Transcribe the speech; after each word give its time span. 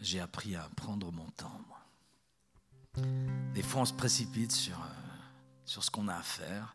j'ai 0.00 0.20
appris 0.20 0.56
à 0.56 0.68
prendre 0.76 1.12
mon 1.12 1.28
temps, 1.30 1.60
moi. 1.68 3.04
Des 3.54 3.62
fois, 3.62 3.82
on 3.82 3.84
se 3.84 3.92
précipite 3.92 4.52
sur, 4.52 4.80
euh, 4.80 4.86
sur 5.64 5.84
ce 5.84 5.90
qu'on 5.90 6.08
a 6.08 6.16
à 6.16 6.22
faire, 6.22 6.74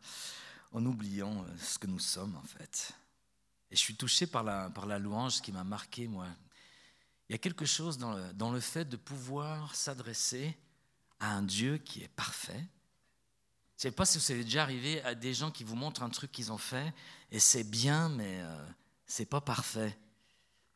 en 0.71 0.85
oubliant 0.85 1.43
euh, 1.43 1.57
ce 1.57 1.77
que 1.77 1.87
nous 1.87 1.99
sommes, 1.99 2.35
en 2.35 2.43
fait. 2.43 2.93
Et 3.71 3.75
je 3.75 3.81
suis 3.81 3.95
touché 3.95 4.27
par 4.27 4.43
la, 4.43 4.69
par 4.69 4.85
la 4.85 4.99
louange 4.99 5.41
qui 5.41 5.51
m'a 5.51 5.63
marqué, 5.63 6.07
moi. 6.07 6.27
Il 7.27 7.33
y 7.33 7.35
a 7.35 7.39
quelque 7.39 7.65
chose 7.65 7.97
dans 7.97 8.13
le, 8.13 8.33
dans 8.33 8.51
le 8.51 8.59
fait 8.59 8.85
de 8.85 8.97
pouvoir 8.97 9.75
s'adresser 9.75 10.55
à 11.19 11.33
un 11.33 11.41
Dieu 11.41 11.77
qui 11.77 12.03
est 12.03 12.07
parfait. 12.07 12.63
Je 13.77 13.87
ne 13.87 13.91
sais 13.91 13.91
pas 13.91 14.05
si 14.05 14.17
vous 14.17 14.31
avez 14.31 14.43
déjà 14.43 14.61
arrivé 14.61 15.01
à 15.01 15.15
des 15.15 15.33
gens 15.33 15.51
qui 15.51 15.63
vous 15.63 15.75
montrent 15.75 16.03
un 16.03 16.09
truc 16.09 16.31
qu'ils 16.31 16.51
ont 16.51 16.57
fait, 16.57 16.93
et 17.31 17.39
c'est 17.39 17.63
bien, 17.63 18.07
mais 18.09 18.41
euh, 18.41 18.65
c'est 19.05 19.25
pas 19.25 19.41
parfait. 19.41 19.97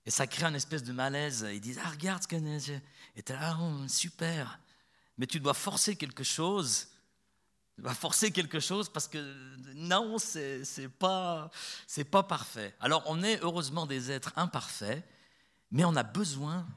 Et 0.09 0.12
ça 0.12 0.26
crée 0.26 0.45
un 0.45 0.55
espèce 0.55 0.81
de 0.81 0.91
malaise. 0.91 1.48
Ils 1.54 1.62
disent 1.62 1.80
Ah, 1.86 1.90
regarde 1.91 2.23
ce 2.23 2.27
que. 2.27 2.36
Et 3.16 3.22
tu 3.22 3.31
là, 3.31 3.59
oh, 3.62 3.88
super. 3.88 4.59
Mais 5.20 5.27
tu 5.27 5.40
dois 5.40 5.54
forcer 5.54 5.95
quelque 5.95 6.23
chose. 6.23 6.88
Tu 7.76 7.84
dois 7.84 7.94
forcer 7.94 8.31
quelque 8.31 8.59
chose 8.59 8.90
parce 8.90 9.08
que 9.08 9.20
non, 9.76 10.17
c'est 10.17 10.90
pas, 10.98 11.52
pas 12.09 12.23
parfait. 12.23 12.76
Alors, 12.80 13.03
on 13.05 13.22
est 13.22 13.40
heureusement 13.44 13.86
des 13.86 14.09
êtres 14.09 14.34
imparfaits, 14.36 15.08
mais 15.70 15.86
on 15.86 15.95
a 15.95 16.02
besoin 16.02 16.67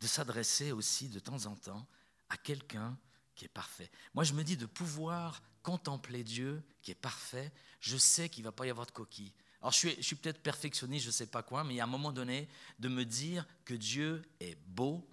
de 0.00 0.06
s'adresser 0.06 0.70
aussi 0.70 1.08
de 1.08 1.18
temps 1.18 1.46
en 1.46 1.56
temps 1.56 1.84
à 2.28 2.36
quelqu'un 2.36 2.96
qui 3.34 3.44
est 3.44 3.52
parfait. 3.52 3.90
Moi, 4.14 4.22
je 4.22 4.34
me 4.34 4.44
dis 4.44 4.56
de 4.56 4.66
pouvoir 4.66 5.42
contempler 5.64 6.22
Dieu 6.22 6.62
qui 6.80 6.92
est 6.92 6.94
parfait, 6.94 7.52
je 7.80 7.96
sais 7.96 8.28
qu'il 8.28 8.44
ne 8.44 8.50
va 8.50 8.52
pas 8.52 8.66
y 8.66 8.70
avoir 8.70 8.86
de 8.86 8.92
coquille. 8.92 9.32
Alors 9.62 9.72
je 9.72 10.00
suis, 10.00 10.16
peut-être 10.16 10.42
perfectionniste, 10.42 11.04
je 11.04 11.10
ne 11.10 11.12
sais 11.12 11.26
pas 11.26 11.44
quoi, 11.44 11.62
mais 11.62 11.74
il 11.74 11.76
y 11.76 11.80
a 11.80 11.84
un 11.84 11.86
moment 11.88 12.10
donné 12.10 12.48
de 12.80 12.88
me 12.88 13.04
dire 13.04 13.46
que 13.64 13.74
Dieu 13.74 14.22
est 14.40 14.58
beau, 14.66 15.08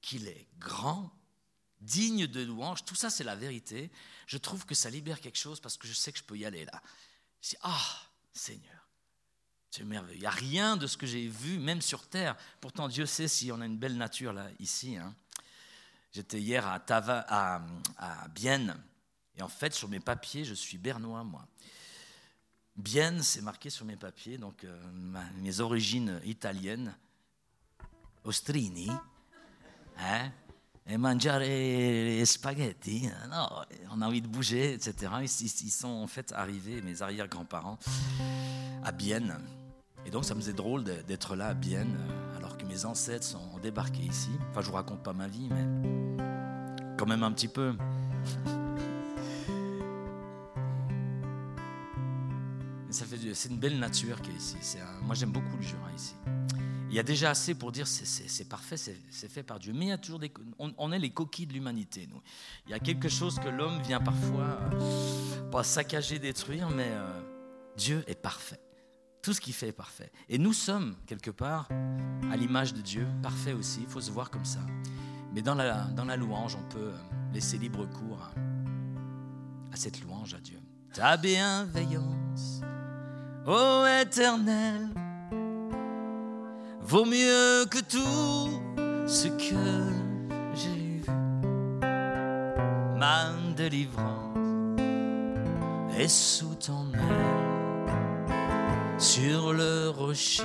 qu'il 0.00 0.26
est 0.26 0.48
grand, 0.58 1.12
digne 1.80 2.26
de 2.26 2.42
louange, 2.42 2.84
tout 2.84 2.96
ça 2.96 3.08
c'est 3.08 3.22
la 3.22 3.36
vérité. 3.36 3.92
Je 4.26 4.36
trouve 4.36 4.66
que 4.66 4.74
ça 4.74 4.90
libère 4.90 5.20
quelque 5.20 5.38
chose 5.38 5.60
parce 5.60 5.76
que 5.76 5.86
je 5.86 5.92
sais 5.92 6.10
que 6.10 6.18
je 6.18 6.24
peux 6.24 6.36
y 6.36 6.44
aller 6.44 6.64
là. 6.64 6.82
Je 7.40 7.50
dis, 7.50 7.56
ah 7.62 8.02
Seigneur, 8.32 8.88
c'est 9.70 9.84
merveilleux. 9.84 10.18
Il 10.18 10.22
n'y 10.22 10.26
a 10.26 10.30
rien 10.30 10.76
de 10.76 10.88
ce 10.88 10.96
que 10.96 11.06
j'ai 11.06 11.28
vu, 11.28 11.60
même 11.60 11.82
sur 11.82 12.08
terre. 12.08 12.36
Pourtant 12.60 12.88
Dieu 12.88 13.06
sait 13.06 13.28
si 13.28 13.52
on 13.52 13.60
a 13.60 13.66
une 13.66 13.78
belle 13.78 13.96
nature 13.96 14.32
là, 14.32 14.48
ici. 14.58 14.96
Hein. 14.96 15.14
J'étais 16.10 16.40
hier 16.40 16.66
à, 16.66 16.80
Tava, 16.80 17.24
à, 17.28 17.62
à 17.96 18.28
Bienne, 18.28 18.76
et 19.36 19.42
en 19.42 19.48
fait 19.48 19.72
sur 19.72 19.88
mes 19.88 20.00
papiers, 20.00 20.44
je 20.44 20.54
suis 20.54 20.78
bernois 20.78 21.22
moi. 21.22 21.46
Bien, 22.76 23.20
c'est 23.22 23.42
marqué 23.42 23.68
sur 23.70 23.84
mes 23.84 23.96
papiers, 23.96 24.38
donc 24.38 24.64
euh, 24.64 24.80
mes 25.40 25.60
origines 25.60 26.20
italiennes. 26.24 26.94
Ostrini, 28.24 28.88
hein, 29.98 30.30
et 30.86 30.96
mangiare 30.96 31.40
les 31.40 32.24
spaghetti. 32.24 33.08
Non, 33.30 33.48
on 33.90 34.00
a 34.00 34.06
envie 34.06 34.22
de 34.22 34.28
bouger, 34.28 34.74
etc. 34.74 35.12
Ils, 35.22 35.70
sont 35.70 35.88
en 35.88 36.06
fait 36.06 36.32
arrivés, 36.32 36.82
mes 36.82 37.02
arrière-grands-parents, 37.02 37.78
à 38.84 38.92
Bienne. 38.92 39.38
Et 40.06 40.10
donc 40.10 40.24
ça 40.24 40.34
me 40.34 40.40
faisait 40.40 40.52
drôle 40.52 40.84
d'être 40.84 41.36
là 41.36 41.48
à 41.48 41.54
Bienne, 41.54 41.96
alors 42.36 42.56
que 42.56 42.64
mes 42.64 42.84
ancêtres 42.84 43.26
sont 43.26 43.58
débarqués 43.60 44.02
ici. 44.02 44.30
Enfin, 44.50 44.60
je 44.62 44.68
vous 44.68 44.74
raconte 44.74 45.02
pas 45.02 45.12
ma 45.12 45.28
vie, 45.28 45.48
mais 45.50 46.16
quand 46.96 47.06
même 47.06 47.22
un 47.22 47.32
petit 47.32 47.48
peu. 47.48 47.76
C'est 52.92 53.48
une 53.48 53.58
belle 53.58 53.78
nature 53.78 54.20
qui 54.20 54.30
est 54.30 54.34
ici. 54.34 54.78
moi, 55.02 55.14
j'aime 55.14 55.32
beaucoup 55.32 55.56
le 55.56 55.62
Jura 55.62 55.90
ici. 55.92 56.14
Il 56.90 56.96
y 56.96 56.98
a 56.98 57.02
déjà 57.02 57.30
assez 57.30 57.54
pour 57.54 57.72
dire 57.72 57.86
c'est 57.86 58.48
parfait, 58.48 58.76
c'est 58.76 59.30
fait 59.30 59.42
par 59.42 59.58
Dieu. 59.58 59.72
Mais 59.72 59.86
il 59.86 59.88
y 59.88 59.92
a 59.92 59.98
toujours 59.98 60.18
des. 60.18 60.30
On, 60.58 60.92
est 60.92 60.98
les 60.98 61.08
coquilles 61.08 61.46
de 61.46 61.54
l'humanité. 61.54 62.06
Il 62.66 62.70
y 62.70 62.74
a 62.74 62.78
quelque 62.78 63.08
chose 63.08 63.38
que 63.38 63.48
l'homme 63.48 63.80
vient 63.80 64.00
parfois 64.00 64.58
euh, 64.74 65.50
pas 65.50 65.64
saccager, 65.64 66.18
détruire, 66.18 66.68
mais 66.68 66.88
euh, 66.90 67.22
Dieu 67.78 68.04
est 68.08 68.20
parfait. 68.20 68.60
Tout 69.22 69.32
ce 69.32 69.40
qu'il 69.40 69.54
fait 69.54 69.68
est 69.68 69.72
parfait. 69.72 70.12
Et 70.28 70.36
nous 70.36 70.52
sommes, 70.52 70.96
quelque 71.06 71.30
part, 71.30 71.68
à 72.30 72.36
l'image 72.36 72.74
de 72.74 72.82
Dieu, 72.82 73.06
parfait 73.22 73.54
aussi. 73.54 73.80
Il 73.82 73.88
faut 73.88 74.02
se 74.02 74.10
voir 74.10 74.30
comme 74.30 74.44
ça. 74.44 74.60
Mais 75.32 75.40
dans 75.40 75.54
la, 75.54 75.84
dans 75.84 76.04
la 76.04 76.16
louange, 76.16 76.56
on 76.56 76.68
peut 76.68 76.92
laisser 77.32 77.56
libre 77.56 77.86
cours 77.86 78.20
à, 78.20 78.32
à 79.72 79.76
cette 79.76 80.02
louange 80.02 80.34
à 80.34 80.40
Dieu. 80.40 80.58
Ta 80.92 81.16
bienveillance 81.16 82.60
ô 83.46 83.86
éternel, 84.00 84.88
vaut 86.80 87.04
mieux 87.04 87.64
que 87.70 87.78
tout 87.80 88.60
ce 89.06 89.28
que 89.28 89.90
j'ai 90.54 91.00
vu. 91.00 91.12
Ma 92.96 93.30
délivrance 93.56 94.38
est 95.98 96.08
sous 96.08 96.54
ton 96.54 96.86
aile, 96.94 98.30
sur 98.98 99.52
le 99.52 99.90
rocher 99.90 100.44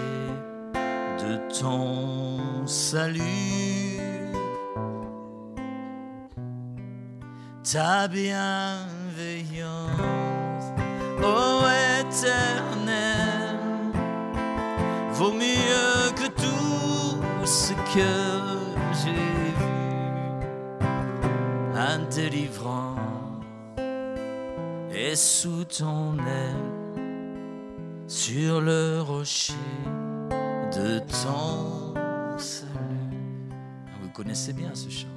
de 1.19 1.59
ton 1.59 2.65
salut. 2.65 3.21
Ta 7.63 8.07
bienveillance, 8.07 8.37
ô 11.21 11.61
éternel, 11.99 12.76
vaut 15.17 15.33
mieux 15.33 16.11
que 16.15 16.27
tout 16.27 17.45
ce 17.45 17.73
que 17.73 18.13
j'ai 18.99 19.51
vu. 19.59 19.77
Un 21.75 21.99
délivrant 22.15 22.95
est 24.91 25.15
sous 25.15 25.63
ton 25.63 26.17
aile, 26.19 27.01
sur 28.07 28.61
le 28.61 29.01
rocher 29.01 29.53
de 30.75 30.99
ton 30.99 31.95
salut. 32.37 33.49
Vous 34.01 34.09
connaissez 34.09 34.53
bien 34.53 34.75
ce 34.75 34.89
chant. 34.89 35.07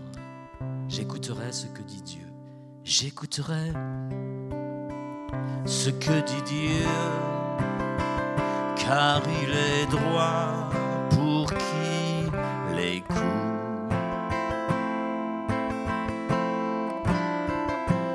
J'écouterai 0.88 1.52
ce 1.52 1.66
que 1.66 1.82
dit 1.82 2.02
Dieu. 2.02 2.26
J'écouterai 2.84 3.72
ce 5.66 5.90
que 5.90 6.24
dit 6.24 6.42
Dieu, 6.46 6.86
car 8.84 9.22
il 9.42 9.50
est 9.50 9.86
droit 9.86 10.68
pour 11.10 11.46
qui 11.52 12.30
l'écoute. 12.74 13.16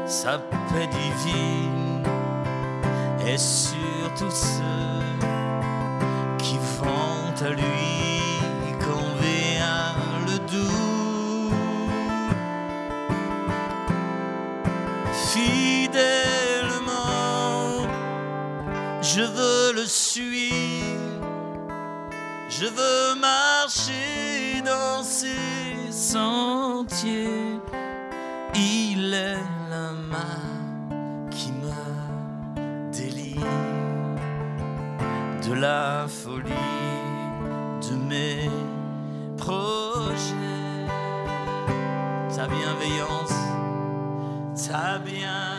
Sa 0.05 0.37
paix 0.39 0.87
divine 0.87 2.03
est 3.25 3.37
sur 3.37 4.13
tous 4.17 4.31
ceux 4.31 4.74
je 22.59 22.67
veux 22.67 23.19
marcher 23.19 24.61
dans 24.63 25.03
ses 25.03 25.91
sentiers. 25.91 27.59
Il 28.53 29.13
est 29.13 29.43
la 29.69 29.91
main 29.91 31.27
qui 31.31 31.51
me 31.51 32.91
délivre 32.93 33.45
de 35.45 35.53
la 35.53 36.07
folie 36.07 36.49
de 37.89 37.95
mes 38.09 38.49
projets. 39.37 40.87
Ta 42.33 42.47
bienveillance, 42.47 43.37
ta 44.67 44.99
bienveillance. 44.99 45.54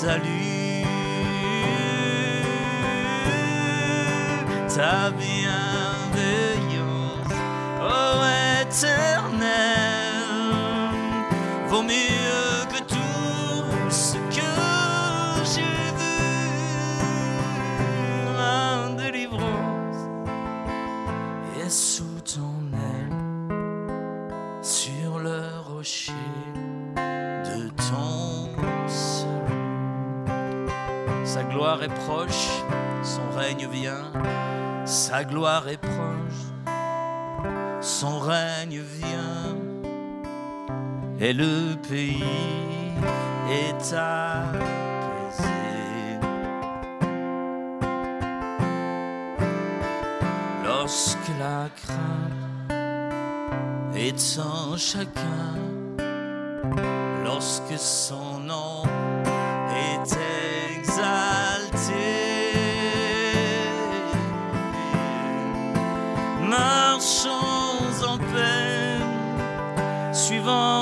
Salut. 0.00 0.84
Ta 4.74 5.10
bienveillance, 5.10 6.16
oh 7.82 8.22
éternel, 8.62 9.50
vaut 11.68 11.82
mieux 11.82 12.19
Sa 31.40 31.46
gloire 31.46 31.82
est 31.82 31.94
proche, 32.04 32.48
son 33.02 33.30
règne 33.34 33.66
vient. 33.66 34.12
Sa 34.84 35.24
gloire 35.24 35.66
est 35.68 35.78
proche, 35.78 36.42
son 37.80 38.18
règne 38.18 38.80
vient. 38.80 39.56
Et 41.18 41.32
le 41.32 41.76
pays 41.88 42.92
est 43.50 43.94
apaisé. 43.94 45.48
Lorsque 50.62 51.30
la 51.38 51.70
crainte 51.74 52.74
est 53.96 54.38
en 54.38 54.76
chacun, 54.76 55.56
lorsque 57.24 57.78
son 57.78 58.29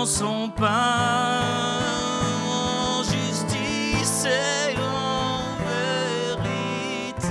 son 0.08 0.48
pain. 0.48 1.42
en 2.46 3.02
justice 3.02 4.24
et 4.24 4.74
en 4.80 5.58
vérité, 6.32 7.28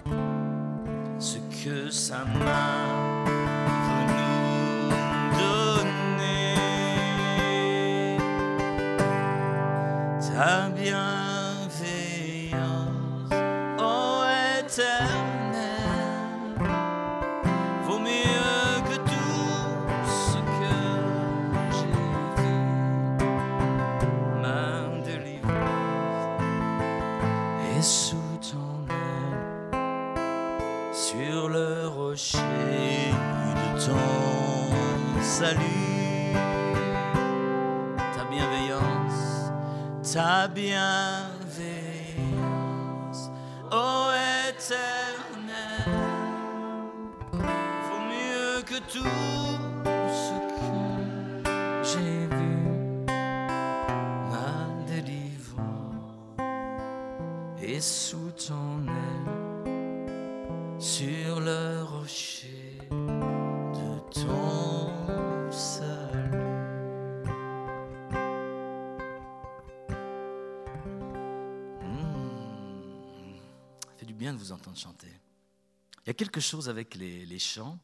ce 1.20 1.38
que 1.64 1.88
sa 1.90 2.24
main 2.24 3.09
entendre 74.52 74.76
chanter. 74.76 75.12
Il 76.04 76.08
y 76.08 76.10
a 76.10 76.14
quelque 76.14 76.40
chose 76.40 76.68
avec 76.68 76.94
les, 76.94 77.38
chants. 77.38 77.78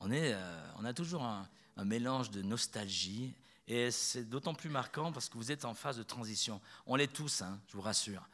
On, 0.00 0.10
est, 0.10 0.32
euh, 0.32 0.72
on 0.78 0.84
a 0.84 0.92
toujours 0.92 1.22
un, 1.22 1.48
mélange 1.84 2.30
de 2.30 2.42
nostalgie 2.42 3.34
et 3.66 3.90
c'est 3.90 4.28
d'autant 4.28 4.54
plus 4.54 4.68
marquant 4.68 5.10
parce 5.10 5.28
que 5.28 5.38
vous 5.38 5.50
êtes 5.50 5.64
en 5.64 5.74
phase 5.74 5.96
de 5.96 6.02
transition. 6.02 6.60
On 6.86 6.96
l'est 6.96 7.12
tous, 7.12 7.42
hein, 7.42 7.58
je 7.68 7.76
vous 7.76 7.80
rassure. 7.80 8.28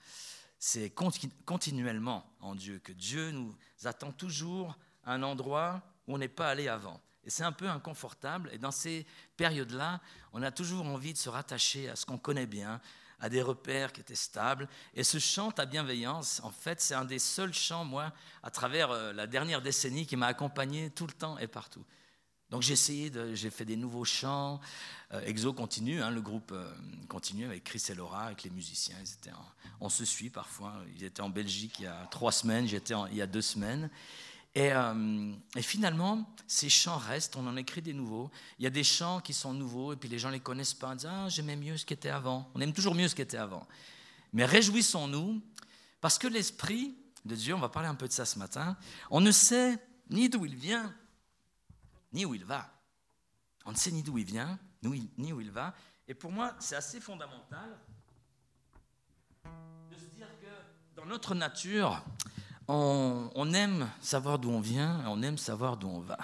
C'est 0.59 0.91
conti- 0.91 1.31
continuellement 1.47 2.27
en 2.41 2.55
Dieu 2.55 2.81
que 2.81 2.93
Dieu 2.93 3.31
nous 3.31 3.55
attend 3.85 4.11
toujours 4.11 4.77
à 5.05 5.13
un 5.13 5.23
endroit 5.23 5.83
où 6.07 6.15
on 6.15 6.19
n'est 6.19 6.29
pas 6.29 6.49
allé 6.51 6.67
avant. 6.67 7.01
Et 7.25 7.31
c'est 7.31 7.45
un 7.45 7.53
peu 7.53 7.69
inconfortable. 7.69 8.49
Et 8.53 8.59
dans 8.59 8.71
ces 8.71 9.07
périodes-là, 9.37 10.01
on 10.33 10.43
a 10.43 10.51
toujours 10.51 10.87
envie 10.87 11.13
de 11.13 11.19
se 11.19 11.29
rattacher 11.29 11.89
à 11.89 11.95
ce 11.95 12.07
qu'on 12.07 12.19
connaît 12.19 12.47
bien, 12.47 12.81
à 13.21 13.29
des 13.29 13.43
repères 13.43 13.93
qui 13.93 14.01
étaient 14.01 14.15
stables. 14.15 14.69
Et 14.95 15.05
ce 15.05 15.19
chant 15.19 15.51
à 15.59 15.67
bienveillance, 15.67 16.41
en 16.45 16.51
fait, 16.51 16.81
c'est 16.81 16.95
un 16.95 17.05
des 17.05 17.19
seuls 17.19 17.53
chants, 17.55 17.85
moi, 17.85 18.13
à 18.43 18.51
travers 18.51 18.91
euh, 18.91 19.13
la 19.13 19.27
dernière 19.27 19.63
décennie, 19.63 20.07
qui 20.07 20.17
m'a 20.17 20.27
accompagné 20.27 20.91
tout 20.91 21.07
le 21.07 21.13
temps 21.13 21.39
et 21.39 21.47
partout. 21.47 21.85
Donc 22.51 22.63
j'ai 22.63 22.73
essayé, 22.73 23.11
de- 23.11 23.35
j'ai 23.35 23.51
fait 23.51 23.67
des 23.67 23.77
nouveaux 23.77 24.07
chants. 24.07 24.59
Euh, 25.13 25.21
Exo 25.27 25.53
continue, 25.53 26.01
hein, 26.01 26.11
le 26.11 26.23
groupe 26.23 26.53
euh, 26.53 26.73
continue 27.07 27.45
avec 27.45 27.65
Chris 27.65 27.83
et 27.91 27.95
Laura, 27.95 28.25
avec 28.25 28.43
les 28.43 28.51
musiciens. 28.51 28.97
Ils 29.01 29.13
étaient 29.13 29.33
en- 29.33 29.47
on 29.81 29.89
se 29.91 30.07
suit 30.07 30.31
parfois. 30.31 30.75
Ils 30.97 31.05
étaient 31.05 31.21
en 31.21 31.29
Belgique 31.29 31.79
il 31.79 31.85
y 31.85 31.87
a 31.89 32.07
trois 32.11 32.33
semaines, 32.33 32.67
j'étais 32.67 32.95
il 33.11 33.17
y 33.19 33.23
a 33.23 33.27
deux 33.27 33.43
semaines. 33.43 33.91
Et, 34.59 34.73
euh, 34.73 35.33
et 35.55 35.63
finalement, 35.63 36.35
ces 36.49 36.69
chants 36.69 36.97
restent, 36.97 37.37
on 37.37 37.47
en 37.47 37.57
écrit 37.57 37.81
des 37.81 37.93
nouveaux. 37.93 38.29
Il 38.59 38.65
y 38.65 38.67
a 38.67 38.71
des 38.71 38.83
chants 38.83 39.21
qui 39.21 39.33
sont 39.33 39.55
nouveaux 39.55 39.93
et 39.93 39.97
puis 39.97 40.09
les 40.09 40.19
gens 40.19 40.31
ne 40.31 40.33
les 40.33 40.41
connaissent 40.41 40.75
pas. 40.75 40.95
Ils 40.95 40.97
disent 40.97 41.09
Ah, 41.09 41.29
j'aimais 41.29 41.55
mieux 41.55 41.77
ce 41.77 41.87
qui 41.87 41.95
était 41.95 42.09
avant. 42.09 42.51
On 42.57 42.61
aime 42.61 42.73
toujours 42.73 42.97
mieux 42.97 43.07
ce 43.07 43.15
qui 43.15 43.23
était 43.23 43.37
avant. 43.37 43.69
Mais 44.33 44.45
réjouissons-nous 44.45 45.41
parce 46.01 46.19
que 46.19 46.27
l'Esprit 46.27 46.97
de 47.25 47.37
Dieu, 47.37 47.55
on 47.55 47.61
va 47.61 47.69
parler 47.69 47.89
un 47.89 47.95
peu 47.95 48.09
de 48.09 48.13
ça 48.13 48.25
ce 48.25 48.37
matin, 48.37 48.77
on 49.11 49.21
ne 49.21 49.31
sait 49.31 49.79
ni 50.11 50.29
d'où 50.29 50.45
il 50.45 50.57
vient, 50.57 50.93
ni 52.13 52.25
où 52.25 52.35
il 52.35 52.45
va. 52.45 52.69
On 53.65 53.71
ne 53.71 53.77
sait 53.77 53.93
ni 53.93 54.03
d'où 54.03 54.19
il 54.19 54.25
vient, 54.25 54.59
ni 54.83 55.33
où 55.33 55.41
il 55.41 55.53
va. 55.53 55.73
Et 56.09 56.15
pour 56.15 56.33
moi, 56.33 56.57
c'est 56.59 56.75
assez 56.75 57.01
fondamental 57.01 57.79
de 59.45 59.97
se 59.97 60.07
dire 60.07 60.27
que 60.41 60.97
dans 60.97 61.07
notre 61.07 61.37
nature, 61.37 62.03
on, 62.69 63.53
aime 63.55 63.91
savoir 64.01 64.39
d'où 64.39 64.51
on 64.51 64.61
vient, 64.61 65.03
et 65.03 65.07
on 65.07 65.23
aime 65.23 65.39
savoir 65.39 65.77
d'où 65.77 65.89
on 65.89 66.01
va. 66.01 66.19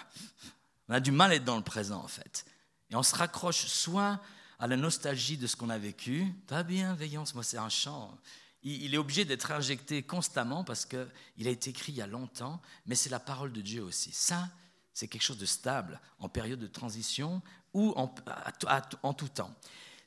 On 0.89 0.95
a 0.95 1.01
du 1.01 1.11
mal 1.11 1.33
à 1.33 1.35
être 1.37 1.45
dans 1.45 1.57
le 1.57 1.63
présent, 1.63 2.03
en 2.03 2.09
fait. 2.09 2.45
Et 2.91 2.97
on 2.97 3.03
se 3.03 3.15
raccroche 3.15 3.67
soit 3.67 4.21
à 4.59 4.67
la 4.67 4.77
nostalgie 4.77 5.39
de 5.39 5.47
ce 5.47 5.57
qu'on 5.57 5.71
a 5.71 5.79
vécu, 5.79 6.27
ta 6.47 6.63
bienveillance, 6.63 7.35
moi 7.35 7.43
c'est 7.43 7.59
un 7.59 7.69
chant, 7.69 8.17
il, 8.63 8.95
est 8.95 8.99
obligé 8.99 9.25
d'être 9.25 9.51
injecté 9.51 10.03
constamment 10.03 10.65
parce 10.65 10.87
qu'il 10.87 11.47
a 11.47 11.51
été 11.51 11.71
écrit 11.71 11.93
il 11.93 11.97
y 11.97 12.03
a 12.03 12.07
longtemps, 12.07 12.63
mais 12.87 12.95
c'est 12.95 13.11
la 13.11 13.21
parole 13.21 13.53
de 13.53 13.61
Dieu 13.61 13.83
aussi. 13.83 14.11
Ça, 14.13 14.49
c'est 14.95 15.07
quelque 15.07 15.23
chose 15.23 15.39
de 15.39 15.47
stable 15.47 16.01
en 16.19 16.31
période 16.31 16.61
de 16.61 16.67
transition 16.67 17.43
ou 17.75 17.93
en 17.97 19.13
tout 19.13 19.29
temps. 19.29 19.55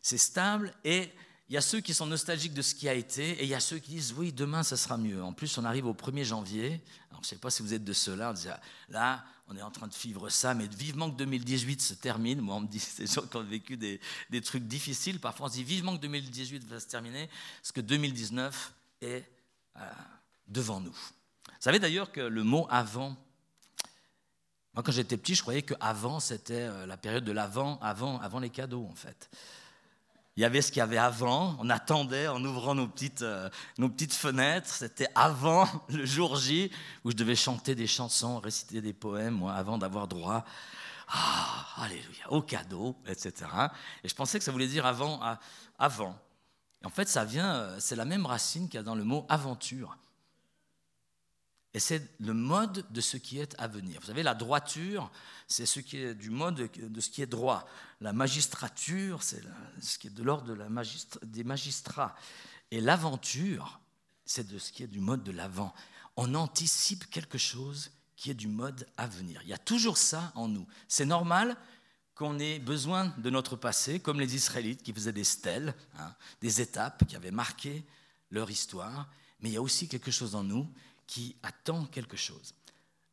C'est 0.02 0.18
stable 0.18 0.74
et 0.84 1.12
il 1.50 1.54
y 1.54 1.58
a 1.58 1.62
ceux 1.62 1.80
qui 1.80 1.94
sont 1.94 2.06
nostalgiques 2.06 2.54
de 2.54 2.62
ce 2.62 2.76
qui 2.76 2.90
a 2.90 2.94
été 2.94 3.32
et 3.32 3.44
il 3.44 3.50
y 3.50 3.56
a 3.56 3.60
ceux 3.60 3.80
qui 3.80 3.92
disent 3.92 4.14
oui, 4.18 4.34
demain 4.34 4.64
ça 4.64 4.76
sera 4.76 4.98
mieux. 4.98 5.24
En 5.24 5.32
plus, 5.32 5.58
on 5.58 5.64
arrive 5.64 5.86
au 5.86 5.94
1er 5.94 6.26
janvier. 6.26 6.82
Alors, 7.10 7.22
je 7.22 7.28
ne 7.28 7.30
sais 7.30 7.36
pas 7.38 7.50
si 7.50 7.62
vous 7.62 7.74
êtes 7.74 7.86
de 7.86 7.94
ceux-là. 7.94 8.34
Ah, 8.48 8.60
là, 8.90 9.24
on 9.48 9.56
est 9.56 9.62
en 9.62 9.72
train 9.72 9.88
de 9.88 9.94
vivre 9.94 10.30
ça, 10.30 10.54
mais 10.54 10.68
vivement 10.68 11.10
que 11.10 11.16
2018 11.16 11.82
se 11.82 11.94
termine. 11.94 12.42
Moi, 12.42 12.56
on 12.56 12.62
me 12.62 12.68
dit, 12.68 12.80
c'est 12.80 13.04
des 13.04 13.12
gens 13.12 13.22
qui 13.22 13.38
ont 13.38 13.44
vécu 13.44 13.78
des, 13.78 14.02
des 14.30 14.42
trucs 14.42 14.64
difficiles. 14.68 15.20
Parfois, 15.20 15.46
on 15.46 15.50
se 15.50 15.56
dit 15.56 15.64
vivement 15.64 15.96
que 15.96 16.02
2018 16.02 16.66
va 16.66 16.80
se 16.82 16.88
terminer, 16.88 17.30
parce 17.62 17.72
que 17.72 17.82
2019 17.82 18.74
est 19.02 19.24
euh, 19.78 19.82
devant 20.48 20.82
nous. 20.82 20.92
Vous 20.92 21.54
savez 21.62 21.80
d'ailleurs 21.80 22.12
que 22.12 22.22
le 22.22 22.44
mot 22.44 22.68
avant, 22.70 23.16
moi, 24.74 24.84
quand 24.84 24.92
j'étais 24.92 25.18
petit, 25.18 25.34
je 25.34 25.42
croyais 25.42 25.64
que 25.64 25.74
avant 25.80 26.20
c'était 26.20 26.54
euh, 26.54 26.86
la 26.86 26.98
période 26.98 27.24
de 27.24 27.32
l'avant, 27.32 27.80
avant, 27.82 28.20
avant 28.20 28.40
les 28.40 28.50
cadeaux, 28.50 28.86
en 28.92 28.96
fait. 28.96 29.30
Il 30.38 30.42
y 30.42 30.46
avait 30.46 30.62
ce 30.62 30.72
qu'il 30.72 30.80
y 30.80 30.84
avait 30.84 30.98
avant. 30.98 31.58
On 31.60 31.70
attendait 31.70 32.28
en 32.28 32.44
ouvrant 32.46 32.76
nos 32.76 32.88
petites, 32.88 33.24
euh, 33.24 33.50
nos 33.80 33.90
petites 33.90 34.14
fenêtres. 34.14 34.70
C'était 34.70 35.10
avant 35.16 35.68
le 35.90 36.06
jour 36.06 36.36
J 36.36 36.72
où 37.04 37.12
je 37.12 37.16
devais 37.16 37.36
chanter 37.36 37.74
des 37.74 37.88
chansons, 37.88 38.40
réciter 38.40 38.80
des 38.80 38.94
poèmes, 38.94 39.34
moi, 39.34 39.54
avant 39.54 39.78
d'avoir 39.78 40.08
droit 40.08 40.46
alléluia, 41.78 42.30
au 42.30 42.42
cadeau, 42.42 42.96
etc. 43.08 43.50
Et 44.04 44.10
je 44.10 44.16
pensais 44.16 44.40
que 44.40 44.44
ça 44.44 44.52
voulait 44.52 44.68
dire 44.68 44.86
avant, 44.86 45.22
avant. 45.80 46.18
Et 46.82 46.86
en 46.86 46.90
fait, 46.90 47.08
ça 47.08 47.24
vient, 47.24 47.56
euh, 47.56 47.78
c'est 47.80 47.96
la 47.96 48.06
même 48.06 48.26
racine 48.26 48.68
qu'il 48.68 48.76
y 48.76 48.80
a 48.80 48.84
dans 48.84 48.96
le 48.96 49.04
mot 49.04 49.26
aventure. 49.30 49.98
Et 51.74 51.80
c'est 51.80 52.10
le 52.20 52.34
mode 52.34 52.86
de 52.92 53.02
ce 53.02 53.18
qui 53.18 53.40
est 53.40 53.54
à 53.60 53.68
venir. 53.68 54.00
Vous 54.00 54.08
savez, 54.08 54.24
la 54.24 54.34
droiture, 54.34 55.12
c'est 55.48 55.66
ce 55.66 55.80
qui 55.80 55.98
est 55.98 56.16
du 56.16 56.30
mode 56.30 56.70
de 56.76 57.02
ce 57.02 57.10
qui 57.10 57.22
est 57.22 57.28
droit. 57.28 57.68
La 58.02 58.14
magistrature, 58.14 59.22
c'est 59.22 59.42
ce 59.82 60.00
qui 60.00 60.08
est 60.08 60.12
de 60.12 60.24
l'ordre 60.24 60.56
des 61.24 61.44
magistrats. 61.44 62.16
Et 62.72 62.82
l'aventure, 62.82 63.80
c'est 64.26 64.48
de 64.48 64.58
ce 64.58 64.72
qui 64.72 64.84
est 64.84 64.88
du 64.88 65.00
mode 65.00 65.24
de 65.24 65.32
l'avant. 65.32 65.74
On 66.16 66.36
anticipe 66.36 67.10
quelque 67.10 67.38
chose 67.38 67.92
qui 68.16 68.32
est 68.32 68.36
du 68.36 68.48
mode 68.48 68.88
à 68.98 69.06
venir. 69.08 69.42
Il 69.44 69.50
y 69.50 69.54
a 69.54 69.60
toujours 69.60 69.98
ça 69.98 70.32
en 70.36 70.48
nous. 70.48 70.66
C'est 70.88 71.06
normal 71.06 71.56
qu'on 72.16 72.40
ait 72.40 72.58
besoin 72.58 73.14
de 73.20 73.30
notre 73.30 73.56
passé, 73.56 74.00
comme 74.00 74.20
les 74.20 74.36
Israélites 74.36 74.82
qui 74.82 74.92
faisaient 74.92 75.14
des 75.14 75.24
stèles, 75.24 75.76
hein, 76.00 76.16
des 76.42 76.62
étapes 76.62 77.06
qui 77.08 77.16
avaient 77.16 77.30
marqué 77.30 77.86
leur 78.32 78.50
histoire, 78.50 79.08
mais 79.40 79.50
il 79.50 79.54
y 79.54 79.58
a 79.58 79.62
aussi 79.62 79.88
quelque 79.88 80.10
chose 80.10 80.34
en 80.34 80.44
nous 80.44 80.68
qui 81.08 81.36
attend 81.42 81.86
quelque 81.86 82.18
chose. 82.18 82.54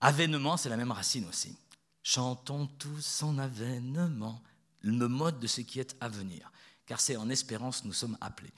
Avènement, 0.00 0.56
c'est 0.56 0.68
la 0.68 0.76
même 0.76 0.90
racine 0.90 1.26
aussi. 1.26 1.56
Chantons 2.02 2.66
tous 2.66 3.22
en 3.22 3.38
avènement, 3.38 4.42
le 4.80 5.08
mode 5.08 5.40
de 5.40 5.46
ce 5.46 5.62
qui 5.62 5.80
est 5.80 5.96
à 6.00 6.08
venir, 6.08 6.52
car 6.84 7.00
c'est 7.00 7.16
en 7.16 7.30
espérance 7.30 7.84
nous 7.84 7.92
sommes 7.92 8.18
appelés. 8.20 8.52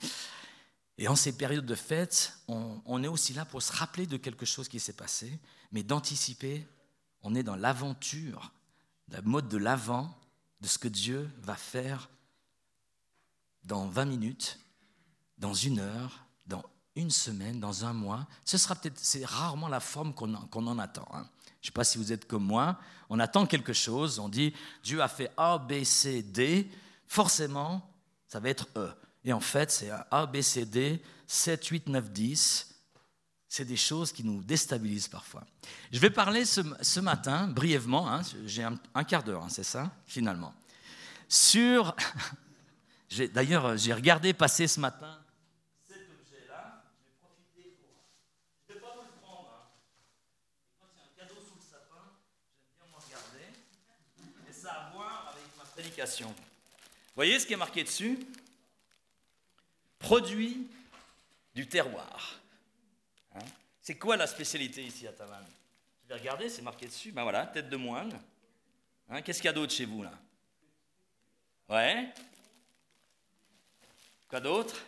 Et 0.97 1.07
en 1.07 1.15
ces 1.15 1.37
périodes 1.37 1.65
de 1.65 1.75
fête, 1.75 2.33
on, 2.47 2.81
on 2.85 3.03
est 3.03 3.07
aussi 3.07 3.33
là 3.33 3.45
pour 3.45 3.61
se 3.61 3.71
rappeler 3.71 4.07
de 4.07 4.17
quelque 4.17 4.45
chose 4.45 4.67
qui 4.67 4.79
s'est 4.79 4.93
passé, 4.93 5.39
mais 5.71 5.83
d'anticiper. 5.83 6.67
On 7.21 7.35
est 7.35 7.43
dans 7.43 7.55
l'aventure, 7.55 8.51
le 9.09 9.21
mode 9.21 9.47
de 9.47 9.57
l'avant, 9.57 10.17
de 10.61 10.67
ce 10.67 10.77
que 10.77 10.87
Dieu 10.87 11.29
va 11.39 11.55
faire 11.55 12.09
dans 13.63 13.87
20 13.87 14.05
minutes, 14.05 14.59
dans 15.37 15.53
une 15.53 15.79
heure, 15.79 16.26
une 16.97 17.11
semaine, 17.11 17.59
dans 17.59 17.85
un 17.85 17.93
mois. 17.93 18.27
Ce 18.43 18.57
sera 18.57 18.75
peut-être, 18.75 18.99
c'est 18.99 19.25
rarement 19.25 19.67
la 19.67 19.79
forme 19.79 20.13
qu'on 20.13 20.33
en 20.33 20.79
attend. 20.79 21.07
Hein. 21.13 21.27
Je 21.61 21.67
ne 21.67 21.71
sais 21.71 21.71
pas 21.71 21.83
si 21.83 21.97
vous 21.97 22.11
êtes 22.11 22.27
comme 22.27 22.43
moi. 22.43 22.77
On 23.09 23.19
attend 23.19 23.45
quelque 23.45 23.73
chose, 23.73 24.19
on 24.19 24.29
dit 24.29 24.53
Dieu 24.83 25.01
a 25.01 25.07
fait 25.07 25.31
A, 25.37 25.57
B, 25.57 25.83
C, 25.83 26.23
D. 26.23 26.69
Forcément, 27.07 27.89
ça 28.27 28.39
va 28.39 28.49
être 28.49 28.67
E. 28.75 28.89
Et 29.23 29.31
en 29.31 29.39
fait, 29.39 29.71
c'est 29.71 29.89
A, 30.11 30.25
B, 30.25 30.41
C, 30.41 30.65
D, 30.65 31.01
7, 31.27 31.65
8, 31.65 31.87
9, 31.87 32.11
10. 32.11 32.75
C'est 33.49 33.65
des 33.65 33.77
choses 33.77 34.11
qui 34.11 34.23
nous 34.23 34.43
déstabilisent 34.43 35.07
parfois. 35.07 35.43
Je 35.91 35.99
vais 35.99 36.09
parler 36.09 36.43
ce, 36.45 36.99
matin, 36.99 37.47
brièvement, 37.47 38.11
hein, 38.11 38.21
j'ai 38.45 38.63
un, 38.63 39.03
quart 39.05 39.23
d'heure, 39.23 39.43
hein, 39.43 39.49
c'est 39.49 39.63
ça, 39.63 39.91
finalement, 40.05 40.53
sur... 41.29 41.95
D'ailleurs, 43.33 43.77
j'ai 43.77 43.93
regardé 43.93 44.33
passer 44.33 44.67
ce 44.67 44.81
matin 44.81 45.17
cet 45.87 46.09
objet-là. 46.11 46.83
Je 46.99 47.05
vais 47.05 47.15
profiter 47.23 47.79
pour... 47.79 48.03
Je 48.67 48.73
ne 48.73 48.79
vais 48.79 48.83
pas 48.83 48.93
vous 48.95 49.07
le 49.07 49.21
prendre. 49.21 49.47
Hein. 49.55 49.71
Quand 50.79 50.87
il 50.91 50.99
y 50.99 50.99
a 50.99 51.05
un 51.07 51.15
cadeau 51.15 51.39
sous 51.39 51.55
le 51.55 51.63
sapin, 51.63 52.19
j'aime 52.59 52.75
bien 52.75 52.91
me 52.91 52.99
regarder. 52.99 53.47
Et 54.49 54.53
ça 54.53 54.71
a 54.71 54.87
à 54.87 54.91
voir 54.91 55.31
avec 55.31 55.47
ma 55.55 55.63
prédication. 55.77 56.29
Vous 56.29 57.15
voyez 57.15 57.39
ce 57.39 57.45
qui 57.45 57.53
est 57.53 57.57
marqué 57.57 57.83
dessus? 57.83 58.17
Produit 59.99 60.67
du 61.53 61.67
terroir. 61.67 62.39
Hein? 63.35 63.45
c'est 63.79 63.95
quoi 63.95 64.17
la 64.17 64.25
spécialité 64.25 64.83
ici 64.83 65.07
à 65.07 65.11
Taman 65.13 65.45
Je 66.03 66.07
vais 66.09 66.19
regarder, 66.19 66.49
c'est 66.49 66.63
marqué 66.63 66.87
dessus. 66.87 67.11
Ben 67.11 67.21
voilà, 67.21 67.45
tête 67.45 67.69
de 67.69 67.77
moine. 67.77 68.19
Hein, 69.07 69.21
qu'est-ce 69.21 69.37
qu'il 69.37 69.45
y 69.45 69.49
a 69.49 69.53
d'autre 69.53 69.71
chez 69.71 69.85
vous 69.85 70.01
là? 70.01 70.13
Ouais 71.69 72.11
Quoi 74.27 74.39
d'autre? 74.39 74.81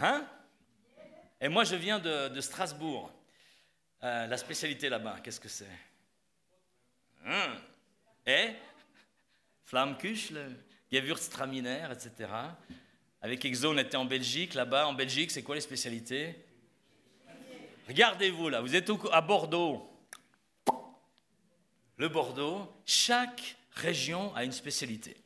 Hein? 0.00 0.26
Et 1.40 1.48
moi 1.48 1.62
je 1.62 1.76
viens 1.76 2.00
de, 2.00 2.40
Strasbourg. 2.40 3.12
Euh, 4.02 4.26
la 4.26 4.36
spécialité 4.36 4.88
là-bas, 4.88 5.20
qu'est-ce 5.22 5.38
que 5.38 5.48
c'est? 5.48 5.66
Et 8.26 8.56
Flammkuchle, 9.70 10.56
Gewürztraminer, 10.90 11.92
etc. 11.92 12.28
Avec 13.22 13.44
Exo, 13.44 13.70
on 13.72 13.78
était 13.78 13.96
en 13.96 14.04
Belgique. 14.04 14.54
Là-bas, 14.54 14.88
en 14.88 14.94
Belgique, 14.94 15.30
c'est 15.30 15.44
quoi 15.44 15.54
les 15.54 15.60
spécialités? 15.60 16.34
Regardez-vous 17.86 18.48
là, 18.48 18.62
vous 18.62 18.74
êtes 18.74 18.90
à 19.12 19.20
Bordeaux. 19.20 19.88
Le 21.98 22.08
Bordeaux, 22.08 22.68
chaque 22.84 23.56
région 23.70 24.34
a 24.34 24.42
une 24.42 24.50
spécialité. 24.50 25.16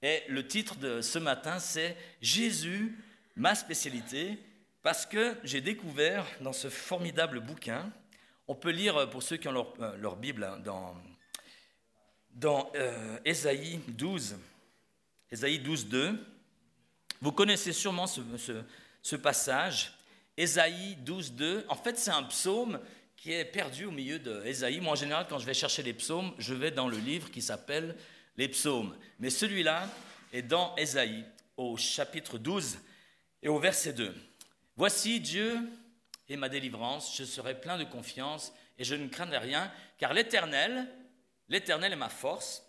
Et 0.00 0.22
le 0.28 0.46
titre 0.46 0.76
de 0.76 1.00
ce 1.00 1.18
matin, 1.18 1.58
c'est 1.58 1.96
Jésus, 2.22 2.96
ma 3.34 3.56
spécialité, 3.56 4.38
parce 4.84 5.06
que 5.06 5.34
j'ai 5.42 5.60
découvert 5.60 6.24
dans 6.40 6.52
ce 6.52 6.70
formidable 6.70 7.40
bouquin, 7.40 7.90
on 8.46 8.54
peut 8.54 8.70
lire 8.70 9.10
pour 9.10 9.24
ceux 9.24 9.38
qui 9.38 9.48
ont 9.48 9.52
leur, 9.52 9.74
euh, 9.80 10.14
Bible 10.14 10.44
hein, 10.44 10.60
dans, 10.64 10.94
dans 12.34 12.70
euh, 12.74 13.18
Ésaïe 13.24 13.80
12, 13.88 14.36
Ésaïe 15.30 15.58
12, 15.58 15.88
2. 15.88 16.26
Vous 17.20 17.32
connaissez 17.32 17.72
sûrement 17.72 18.06
ce, 18.06 18.20
ce 19.02 19.16
passage. 19.16 19.92
Ésaïe 20.36 20.96
12, 21.00 21.32
2. 21.32 21.66
En 21.68 21.74
fait, 21.74 21.98
c'est 21.98 22.10
un 22.10 22.22
psaume 22.22 22.78
qui 23.16 23.32
est 23.32 23.44
perdu 23.44 23.84
au 23.84 23.90
milieu 23.90 24.18
de 24.18 24.44
Ésaïe. 24.44 24.80
Moi, 24.80 24.92
en 24.92 24.96
général, 24.96 25.26
quand 25.28 25.38
je 25.38 25.46
vais 25.46 25.54
chercher 25.54 25.82
les 25.82 25.92
psaumes, 25.92 26.32
je 26.38 26.54
vais 26.54 26.70
dans 26.70 26.88
le 26.88 26.98
livre 26.98 27.30
qui 27.30 27.42
s'appelle 27.42 27.96
Les 28.36 28.48
psaumes. 28.48 28.96
Mais 29.18 29.30
celui-là 29.30 29.88
est 30.32 30.42
dans 30.42 30.74
Ésaïe, 30.76 31.24
au 31.56 31.76
chapitre 31.76 32.38
12 32.38 32.78
et 33.42 33.48
au 33.48 33.58
verset 33.58 33.92
2. 33.92 34.14
Voici 34.76 35.18
Dieu 35.18 35.58
est 36.28 36.36
ma 36.36 36.48
délivrance, 36.48 37.16
je 37.16 37.24
serai 37.24 37.58
plein 37.60 37.78
de 37.78 37.84
confiance 37.84 38.52
et 38.78 38.84
je 38.84 38.94
ne 38.94 39.08
craindrai 39.08 39.38
rien, 39.38 39.72
car 39.98 40.12
l'Éternel, 40.12 40.86
l'Éternel 41.48 41.92
est 41.92 41.96
ma 41.96 42.08
force 42.08 42.62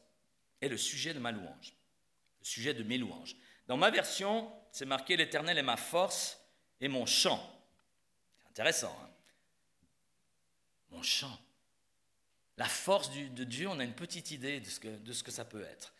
et 0.61 0.69
le 0.69 0.77
sujet 0.77 1.13
de 1.13 1.19
ma 1.19 1.31
louange, 1.31 1.73
le 2.39 2.45
sujet 2.45 2.73
de 2.73 2.83
mes 2.83 2.97
louanges. 2.97 3.35
Dans 3.67 3.77
ma 3.77 3.89
version, 3.89 4.51
c'est 4.71 4.85
marqué 4.85 5.15
l'Éternel 5.15 5.57
est 5.57 5.63
ma 5.63 5.77
force 5.77 6.39
et 6.81 6.87
mon 6.87 7.05
chant. 7.05 7.41
Intéressant. 8.49 8.97
Hein 9.03 9.09
Mon 10.91 11.03
chant. 11.03 11.39
La 12.57 12.65
force 12.65 13.11
de 13.11 13.43
Dieu, 13.45 13.69
on 13.69 13.79
a 13.79 13.83
une 13.83 13.93
petite 13.93 14.31
idée 14.31 14.59
de 14.59 14.69
ce 14.69 14.79
que, 14.79 14.87
de 14.87 15.13
ce 15.13 15.23
que 15.23 15.31
ça 15.31 15.45
peut 15.45 15.63
être. 15.63 15.93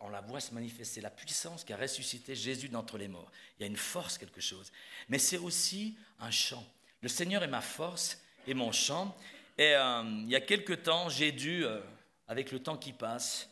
On, 0.00 0.08
la 0.08 0.20
voit 0.20 0.38
se 0.38 0.54
manifester, 0.54 1.00
la 1.00 1.10
puissance 1.10 1.64
qui 1.64 1.72
a 1.72 1.76
ressuscité 1.76 2.36
Jésus 2.36 2.68
d'entre 2.68 2.96
les 2.96 3.08
morts. 3.08 3.30
Il 3.58 3.62
y 3.62 3.64
a 3.64 3.66
une 3.66 3.76
force, 3.76 4.18
quelque 4.18 4.40
chose. 4.40 4.70
Mais 5.08 5.18
c'est 5.18 5.38
aussi 5.38 5.96
un 6.20 6.30
chant. 6.30 6.64
Le 7.00 7.08
Seigneur 7.08 7.42
est 7.42 7.48
ma 7.48 7.60
force 7.60 8.20
et 8.46 8.54
mon 8.54 8.70
chant. 8.70 9.16
Et 9.58 9.74
euh, 9.74 10.02
il 10.04 10.28
y 10.28 10.36
a 10.36 10.40
quelque 10.40 10.74
temps, 10.74 11.08
j'ai 11.08 11.32
dû, 11.32 11.64
euh, 11.64 11.80
avec 12.28 12.52
le 12.52 12.58
temps 12.58 12.76
qui 12.76 12.92
passe, 12.92 13.50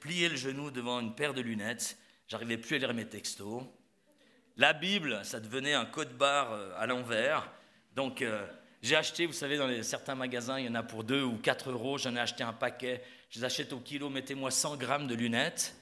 plier 0.00 0.28
le 0.28 0.36
genou 0.36 0.70
devant 0.70 1.00
une 1.00 1.14
paire 1.14 1.34
de 1.34 1.40
lunettes. 1.40 1.96
J'arrivais 2.28 2.56
plus 2.56 2.76
à 2.76 2.78
lire 2.78 2.94
mes 2.94 3.06
textos. 3.06 3.62
La 4.56 4.72
Bible, 4.72 5.20
ça 5.24 5.40
devenait 5.40 5.74
un 5.74 5.86
code 5.86 6.16
barre 6.16 6.52
euh, 6.52 6.72
à 6.78 6.86
l'envers. 6.86 7.50
Donc, 7.94 8.20
euh, 8.20 8.46
j'ai 8.82 8.96
acheté, 8.96 9.26
vous 9.26 9.32
savez, 9.32 9.56
dans 9.56 9.82
certains 9.82 10.14
magasins, 10.14 10.58
il 10.58 10.66
y 10.66 10.68
en 10.68 10.74
a 10.74 10.82
pour 10.82 11.04
2 11.04 11.22
ou 11.22 11.38
4 11.38 11.70
euros. 11.70 11.98
J'en 11.98 12.16
ai 12.16 12.20
acheté 12.20 12.42
un 12.42 12.52
paquet. 12.52 13.02
Je 13.30 13.38
les 13.38 13.44
achète 13.44 13.72
au 13.72 13.78
kilo. 13.78 14.10
Mettez-moi 14.10 14.50
100 14.50 14.76
grammes 14.76 15.06
de 15.06 15.14
lunettes. 15.14 15.74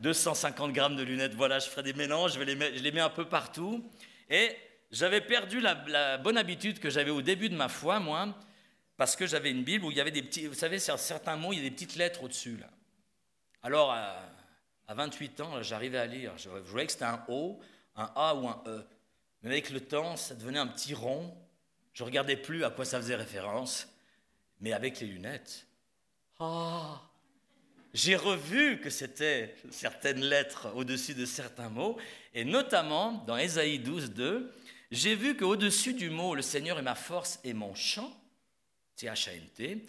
250 0.00 0.68
hein. 0.68 0.72
grammes 0.72 0.96
de 0.96 1.02
lunettes. 1.02 1.34
Voilà, 1.34 1.58
je 1.58 1.68
ferai 1.68 1.82
des 1.82 1.94
mélanges. 1.94 2.34
Je, 2.34 2.40
les 2.40 2.76
je 2.76 2.82
les 2.82 2.92
mets 2.92 3.00
un 3.00 3.10
peu 3.10 3.24
partout. 3.24 3.82
Et 4.30 4.54
j'avais 4.90 5.20
perdu 5.20 5.60
la, 5.60 6.18
bonne 6.18 6.36
habitude 6.36 6.78
que 6.78 6.90
j'avais 6.90 7.10
au 7.10 7.22
début 7.22 7.48
de 7.48 7.56
ma 7.56 7.68
foi, 7.68 7.98
moi, 7.98 8.28
parce 8.96 9.16
que 9.16 9.26
j'avais 9.26 9.50
une 9.50 9.62
Bible 9.62 9.84
où 9.84 9.90
il 9.90 9.96
y 9.96 10.00
avait 10.00 10.10
des 10.10 10.22
petits. 10.22 10.46
Vous 10.46 10.54
savez, 10.54 10.78
certains 10.78 11.36
mots, 11.36 11.52
il 11.52 11.58
y 11.58 11.60
a 11.60 11.64
des 11.64 11.70
petites 11.70 11.96
lettres 11.96 12.22
au-dessus. 12.22 12.56
Là. 12.56 12.68
Alors, 13.62 13.92
à 13.92 14.94
28 14.94 15.40
ans, 15.40 15.62
j'arrivais 15.62 15.98
à 15.98 16.06
lire. 16.06 16.32
Je 16.38 16.48
voyais 16.48 16.86
que 16.86 16.92
c'était 16.92 17.04
un 17.04 17.24
O, 17.28 17.60
un 17.96 18.10
A 18.14 18.34
ou 18.34 18.48
un 18.48 18.62
E. 18.66 18.86
Mais 19.42 19.50
avec 19.50 19.70
le 19.70 19.80
temps, 19.80 20.16
ça 20.16 20.34
devenait 20.34 20.58
un 20.58 20.66
petit 20.66 20.94
rond. 20.94 21.36
Je 21.92 22.02
ne 22.02 22.06
regardais 22.06 22.36
plus 22.36 22.64
à 22.64 22.70
quoi 22.70 22.84
ça 22.84 22.98
faisait 22.98 23.16
référence. 23.16 23.88
Mais 24.60 24.72
avec 24.72 25.00
les 25.00 25.06
lunettes, 25.06 25.66
ah, 26.38 27.00
j'ai 27.92 28.16
revu 28.16 28.80
que 28.80 28.90
c'était 28.90 29.54
certaines 29.70 30.20
lettres 30.20 30.72
au-dessus 30.74 31.14
de 31.14 31.26
certains 31.26 31.68
mots. 31.68 31.96
Et 32.34 32.44
notamment, 32.44 33.24
dans 33.26 33.36
Ésaïe 33.36 33.78
12, 33.78 34.12
2, 34.12 34.52
j'ai 34.90 35.14
vu 35.14 35.36
qu'au-dessus 35.36 35.94
du 35.94 36.10
mot 36.10 36.34
Le 36.34 36.42
Seigneur 36.42 36.78
est 36.78 36.82
ma 36.82 36.94
force 36.94 37.40
et 37.44 37.52
mon 37.52 37.74
chant, 37.74 38.15
T-H-A-N-T, 38.96 39.86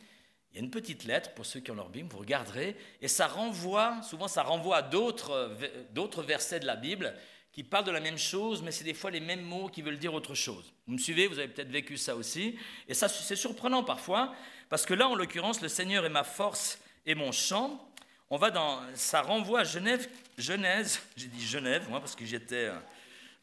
il 0.52 0.56
y 0.56 0.60
a 0.60 0.64
une 0.64 0.72
petite 0.72 1.04
lettre 1.04 1.34
pour 1.34 1.46
ceux 1.46 1.60
qui 1.60 1.72
ont 1.72 1.76
leur 1.76 1.90
Bible, 1.90 2.10
vous 2.12 2.20
regarderez, 2.20 2.76
et 3.02 3.08
ça 3.08 3.28
renvoie, 3.28 4.02
souvent 4.02 4.28
ça 4.28 4.44
renvoie 4.44 4.78
à 4.78 4.82
d'autres 4.82 6.24
versets 6.24 6.60
de 6.60 6.66
la 6.66 6.76
Bible 6.76 7.14
qui 7.52 7.64
parlent 7.64 7.86
de 7.86 7.92
la 7.92 8.00
même 8.00 8.18
chose, 8.18 8.62
mais 8.62 8.72
c'est 8.72 8.84
des 8.84 8.94
fois 8.94 9.10
les 9.10 9.20
mêmes 9.20 9.42
mots 9.42 9.68
qui 9.68 9.82
veulent 9.82 9.98
dire 9.98 10.14
autre 10.14 10.36
chose. 10.36 10.74
Vous 10.86 10.94
me 10.94 10.98
suivez, 11.00 11.28
vous 11.28 11.40
avez 11.40 11.48
peut-être 11.48 11.72
vécu 11.72 11.98
ça 11.98 12.16
aussi, 12.16 12.58
et 12.88 12.94
ça 12.94 13.10
c'est 13.10 13.36
surprenant 13.36 13.84
parfois, 13.84 14.34
parce 14.70 14.86
que 14.86 14.94
là 14.94 15.08
en 15.08 15.16
l'occurrence, 15.16 15.62
le 15.62 15.68
Seigneur 15.68 16.06
est 16.06 16.10
ma 16.10 16.24
force 16.24 16.80
et 17.06 17.16
mon 17.16 17.32
chant. 17.32 17.84
On 18.30 18.38
va 18.38 18.52
dans, 18.52 18.80
ça 18.94 19.22
renvoie 19.22 19.62
à 19.62 19.64
Genève, 19.64 20.08
Genèse, 20.38 21.02
j'ai 21.16 21.28
dit 21.28 21.46
Genève, 21.46 21.90
moi 21.90 22.00
parce 22.00 22.16
que 22.16 22.26
j'étais 22.26 22.68
euh, 22.68 22.78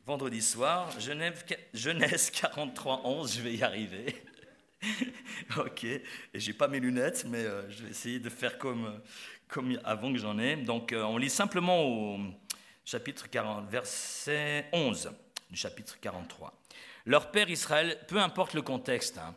vendredi 0.06 0.42
soir, 0.42 0.88
Genève, 1.00 1.44
Genèse 1.72 2.30
43, 2.30 3.02
11, 3.04 3.36
je 3.36 3.40
vais 3.40 3.54
y 3.54 3.62
arriver. 3.62 4.14
ok, 5.56 5.84
et 5.84 6.02
j'ai 6.34 6.52
pas 6.52 6.68
mes 6.68 6.80
lunettes, 6.80 7.24
mais 7.28 7.44
euh, 7.44 7.70
je 7.70 7.84
vais 7.84 7.90
essayer 7.90 8.18
de 8.18 8.28
faire 8.28 8.58
comme, 8.58 9.00
comme 9.48 9.78
avant 9.84 10.12
que 10.12 10.18
j'en 10.18 10.38
ai. 10.38 10.56
Donc, 10.56 10.92
euh, 10.92 11.02
on 11.02 11.16
lit 11.16 11.30
simplement 11.30 11.82
au 11.82 12.18
chapitre 12.84 13.28
40, 13.28 13.68
verset 13.68 14.66
11 14.72 15.12
du 15.50 15.56
chapitre 15.56 15.98
43. 16.00 16.52
Leur 17.06 17.30
père 17.30 17.50
Israël, 17.50 17.98
peu 18.08 18.18
importe 18.18 18.54
le 18.54 18.62
contexte, 18.62 19.18
hein, 19.18 19.34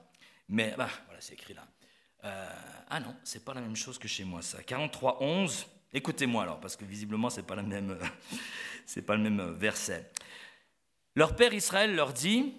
mais 0.49 0.73
bah, 0.77 0.89
voilà, 1.05 1.21
c'est 1.21 1.33
écrit 1.33 1.53
là. 1.53 1.67
Euh, 2.23 2.49
ah 2.89 2.99
non, 2.99 3.15
c'est 3.23 3.43
pas 3.43 3.53
la 3.53 3.61
même 3.61 3.75
chose 3.75 3.97
que 3.97 4.07
chez 4.07 4.23
moi, 4.23 4.41
ça. 4.41 4.63
43, 4.63 5.21
11. 5.21 5.67
Écoutez-moi 5.93 6.43
alors, 6.43 6.59
parce 6.59 6.75
que 6.75 6.85
visiblement, 6.85 7.29
c'est 7.29 7.43
pas, 7.43 7.55
pas 9.05 9.15
le 9.15 9.21
même 9.21 9.51
verset. 9.53 10.09
Leur 11.15 11.35
père 11.35 11.53
Israël 11.53 11.95
leur 11.95 12.13
dit 12.13 12.53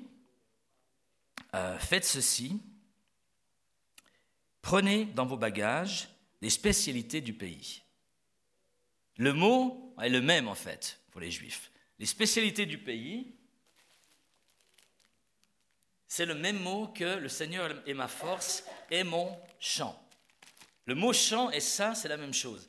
euh, 1.55 1.79
Faites 1.79 2.05
ceci, 2.05 2.61
prenez 4.69 5.07
dans 5.07 5.25
vos 5.25 5.39
bagages 5.39 6.09
les 6.43 6.51
spécialités 6.51 7.23
du 7.23 7.33
pays. 7.33 7.81
Le 9.17 9.33
mot 9.33 9.95
est 10.03 10.11
le 10.11 10.21
même 10.21 10.47
en 10.47 10.55
fait 10.55 11.01
pour 11.11 11.23
les 11.23 11.31
Juifs. 11.31 11.71
Les 11.99 12.05
spécialités 12.05 12.67
du 12.67 12.77
pays, 12.77 13.33
c'est 16.07 16.27
le 16.27 16.35
même 16.35 16.61
mot 16.61 16.89
que 16.89 17.17
le 17.17 17.31
Seigneur 17.31 17.83
est 17.87 17.95
ma 17.95 18.09
force 18.09 18.63
et 18.91 19.05
mon 19.05 19.35
chant. 19.59 19.99
Le 20.85 20.95
mot 20.95 21.15
chant 21.15 21.51
et 21.51 21.61
ça, 21.61 21.95
c'est 21.95 22.09
la 22.09 22.19
même 22.19 22.35
chose. 22.35 22.69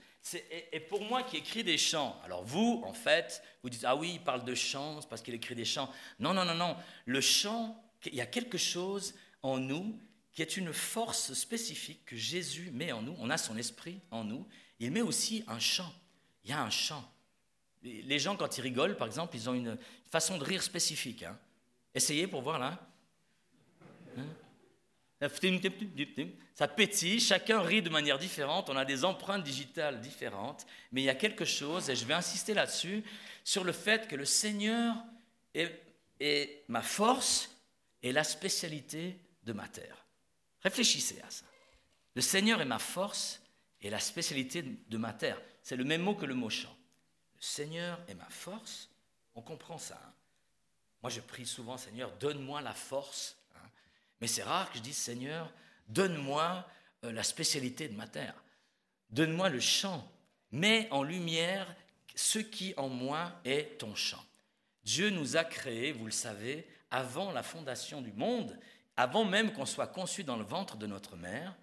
Et 0.71 0.79
pour 0.79 1.01
moi 1.03 1.23
qui 1.23 1.35
écris 1.35 1.65
des 1.65 1.77
chants, 1.77 2.17
alors 2.23 2.45
vous, 2.45 2.81
en 2.85 2.93
fait, 2.93 3.43
vous 3.61 3.69
dites, 3.69 3.83
ah 3.83 3.97
oui, 3.97 4.11
il 4.13 4.23
parle 4.23 4.45
de 4.45 4.55
chants 4.55 5.01
parce 5.09 5.21
qu'il 5.21 5.33
écrit 5.33 5.53
des 5.55 5.65
chants. 5.65 5.91
Non, 6.17 6.33
non, 6.33 6.45
non, 6.45 6.55
non. 6.55 6.77
Le 7.05 7.19
chant, 7.19 7.75
il 8.05 8.15
y 8.15 8.21
a 8.21 8.25
quelque 8.25 8.57
chose 8.57 9.15
en 9.43 9.57
nous 9.57 9.99
qui 10.39 10.43
est 10.43 10.55
une 10.55 10.71
force 10.71 11.33
spécifique 11.33 12.05
que 12.05 12.15
Jésus 12.15 12.71
met 12.71 12.93
en 12.93 13.01
nous. 13.01 13.13
On 13.19 13.29
a 13.29 13.37
son 13.37 13.57
esprit 13.57 13.99
en 14.09 14.23
nous. 14.23 14.47
Il 14.79 14.89
met 14.89 15.01
aussi 15.01 15.43
un 15.47 15.59
chant. 15.59 15.93
Il 16.45 16.49
y 16.49 16.53
a 16.53 16.63
un 16.63 16.69
chant. 16.69 17.03
Les 17.83 18.19
gens, 18.19 18.37
quand 18.37 18.57
ils 18.57 18.61
rigolent, 18.61 18.95
par 18.95 19.07
exemple, 19.07 19.35
ils 19.35 19.49
ont 19.49 19.53
une 19.53 19.77
façon 20.09 20.37
de 20.37 20.45
rire 20.45 20.63
spécifique. 20.63 21.23
Hein. 21.23 21.37
Essayez 21.93 22.25
pour 22.25 22.41
voir 22.41 22.57
là. 22.57 22.79
Hein? 24.17 25.27
Ça 26.55 26.69
pétille, 26.69 27.19
chacun 27.19 27.59
rit 27.59 27.81
de 27.81 27.89
manière 27.89 28.17
différente, 28.17 28.69
on 28.69 28.77
a 28.77 28.85
des 28.85 29.03
empreintes 29.03 29.43
digitales 29.43 29.99
différentes, 29.99 30.65
mais 30.93 31.01
il 31.01 31.05
y 31.05 31.09
a 31.09 31.15
quelque 31.15 31.43
chose, 31.43 31.89
et 31.89 31.97
je 31.97 32.05
vais 32.05 32.13
insister 32.13 32.53
là-dessus, 32.53 33.03
sur 33.43 33.65
le 33.65 33.73
fait 33.73 34.07
que 34.07 34.15
le 34.15 34.23
Seigneur 34.23 34.95
est 35.53 36.63
ma 36.69 36.81
force 36.81 37.53
et 38.01 38.13
la 38.13 38.23
spécialité 38.23 39.19
de 39.43 39.51
ma 39.51 39.67
terre. 39.67 40.05
Réfléchissez 40.61 41.21
à 41.21 41.29
ça. 41.29 41.45
Le 42.15 42.21
Seigneur 42.21 42.61
est 42.61 42.65
ma 42.65 42.79
force 42.79 43.41
et 43.81 43.89
la 43.89 43.99
spécialité 43.99 44.63
de 44.63 44.97
ma 44.97 45.13
terre. 45.13 45.41
C'est 45.63 45.75
le 45.75 45.83
même 45.83 46.01
mot 46.01 46.15
que 46.15 46.25
le 46.25 46.35
mot 46.35 46.49
chant. 46.49 46.75
Le 47.35 47.41
Seigneur 47.41 47.99
est 48.07 48.15
ma 48.15 48.29
force. 48.29 48.89
On 49.35 49.41
comprend 49.41 49.77
ça. 49.77 50.01
Hein. 50.03 50.13
Moi, 51.01 51.09
je 51.09 51.21
prie 51.21 51.45
souvent, 51.45 51.77
Seigneur, 51.77 52.11
donne-moi 52.17 52.61
la 52.61 52.73
force. 52.73 53.37
Hein. 53.55 53.69
Mais 54.19 54.27
c'est 54.27 54.43
rare 54.43 54.69
que 54.69 54.77
je 54.77 54.83
dise, 54.83 54.97
Seigneur, 54.97 55.51
donne-moi 55.87 56.67
euh, 57.05 57.11
la 57.11 57.23
spécialité 57.23 57.87
de 57.87 57.95
ma 57.95 58.07
terre. 58.07 58.35
Donne-moi 59.11 59.49
le 59.49 59.59
chant. 59.59 60.11
Mets 60.51 60.87
en 60.91 61.03
lumière 61.03 61.73
ce 62.15 62.39
qui 62.39 62.73
en 62.75 62.89
moi 62.89 63.39
est 63.45 63.77
ton 63.77 63.95
chant. 63.95 64.23
Dieu 64.83 65.09
nous 65.09 65.37
a 65.37 65.43
créés, 65.43 65.91
vous 65.91 66.05
le 66.05 66.11
savez, 66.11 66.67
avant 66.91 67.31
la 67.31 67.43
fondation 67.43 68.01
du 68.01 68.11
monde, 68.11 68.57
avant 68.99 69.23
même 69.23 69.53
qu'on 69.53 69.65
soit 69.65 69.87
conçu 69.87 70.25
dans 70.25 70.35
le 70.35 70.43
ventre 70.43 70.75
de 70.75 70.85
notre 70.85 71.15
mère. 71.15 71.57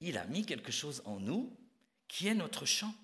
Il 0.00 0.18
a 0.18 0.26
mis 0.26 0.44
quelque 0.44 0.70
chose 0.70 1.00
en 1.06 1.18
nous 1.18 1.56
qui 2.06 2.28
est 2.28 2.34
notre 2.34 2.66
chant. 2.66 2.94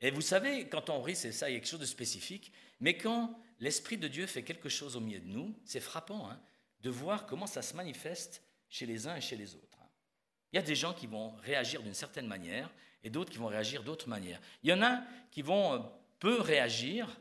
Et 0.00 0.10
vous 0.10 0.22
savez, 0.22 0.66
quand 0.70 0.88
on 0.88 1.02
rit, 1.02 1.14
c'est 1.14 1.30
ça, 1.30 1.50
il 1.50 1.52
y 1.52 1.56
a 1.56 1.60
quelque 1.60 1.68
chose 1.68 1.80
de 1.80 1.84
spécifique. 1.84 2.52
Mais 2.80 2.96
quand 2.96 3.38
l'Esprit 3.60 3.98
de 3.98 4.08
Dieu 4.08 4.26
fait 4.26 4.44
quelque 4.44 4.70
chose 4.70 4.96
au 4.96 5.00
milieu 5.00 5.20
de 5.20 5.28
nous, 5.28 5.54
c'est 5.66 5.80
frappant 5.80 6.30
hein, 6.30 6.40
de 6.80 6.88
voir 6.88 7.26
comment 7.26 7.46
ça 7.46 7.60
se 7.60 7.76
manifeste 7.76 8.42
chez 8.70 8.86
les 8.86 9.06
uns 9.06 9.16
et 9.16 9.20
chez 9.20 9.36
les 9.36 9.54
autres. 9.54 9.78
Hein. 9.82 9.88
Il 10.54 10.56
y 10.56 10.58
a 10.58 10.62
des 10.62 10.74
gens 10.74 10.94
qui 10.94 11.06
vont 11.06 11.34
réagir 11.42 11.82
d'une 11.82 11.92
certaine 11.92 12.26
manière 12.26 12.72
et 13.04 13.10
d'autres 13.10 13.30
qui 13.30 13.38
vont 13.38 13.48
réagir 13.48 13.82
d'autre 13.82 14.08
manière. 14.08 14.40
Il 14.62 14.70
y 14.70 14.72
en 14.72 14.80
a 14.80 15.02
qui 15.30 15.42
vont 15.42 15.74
euh, 15.74 15.78
peu 16.18 16.40
réagir, 16.40 17.14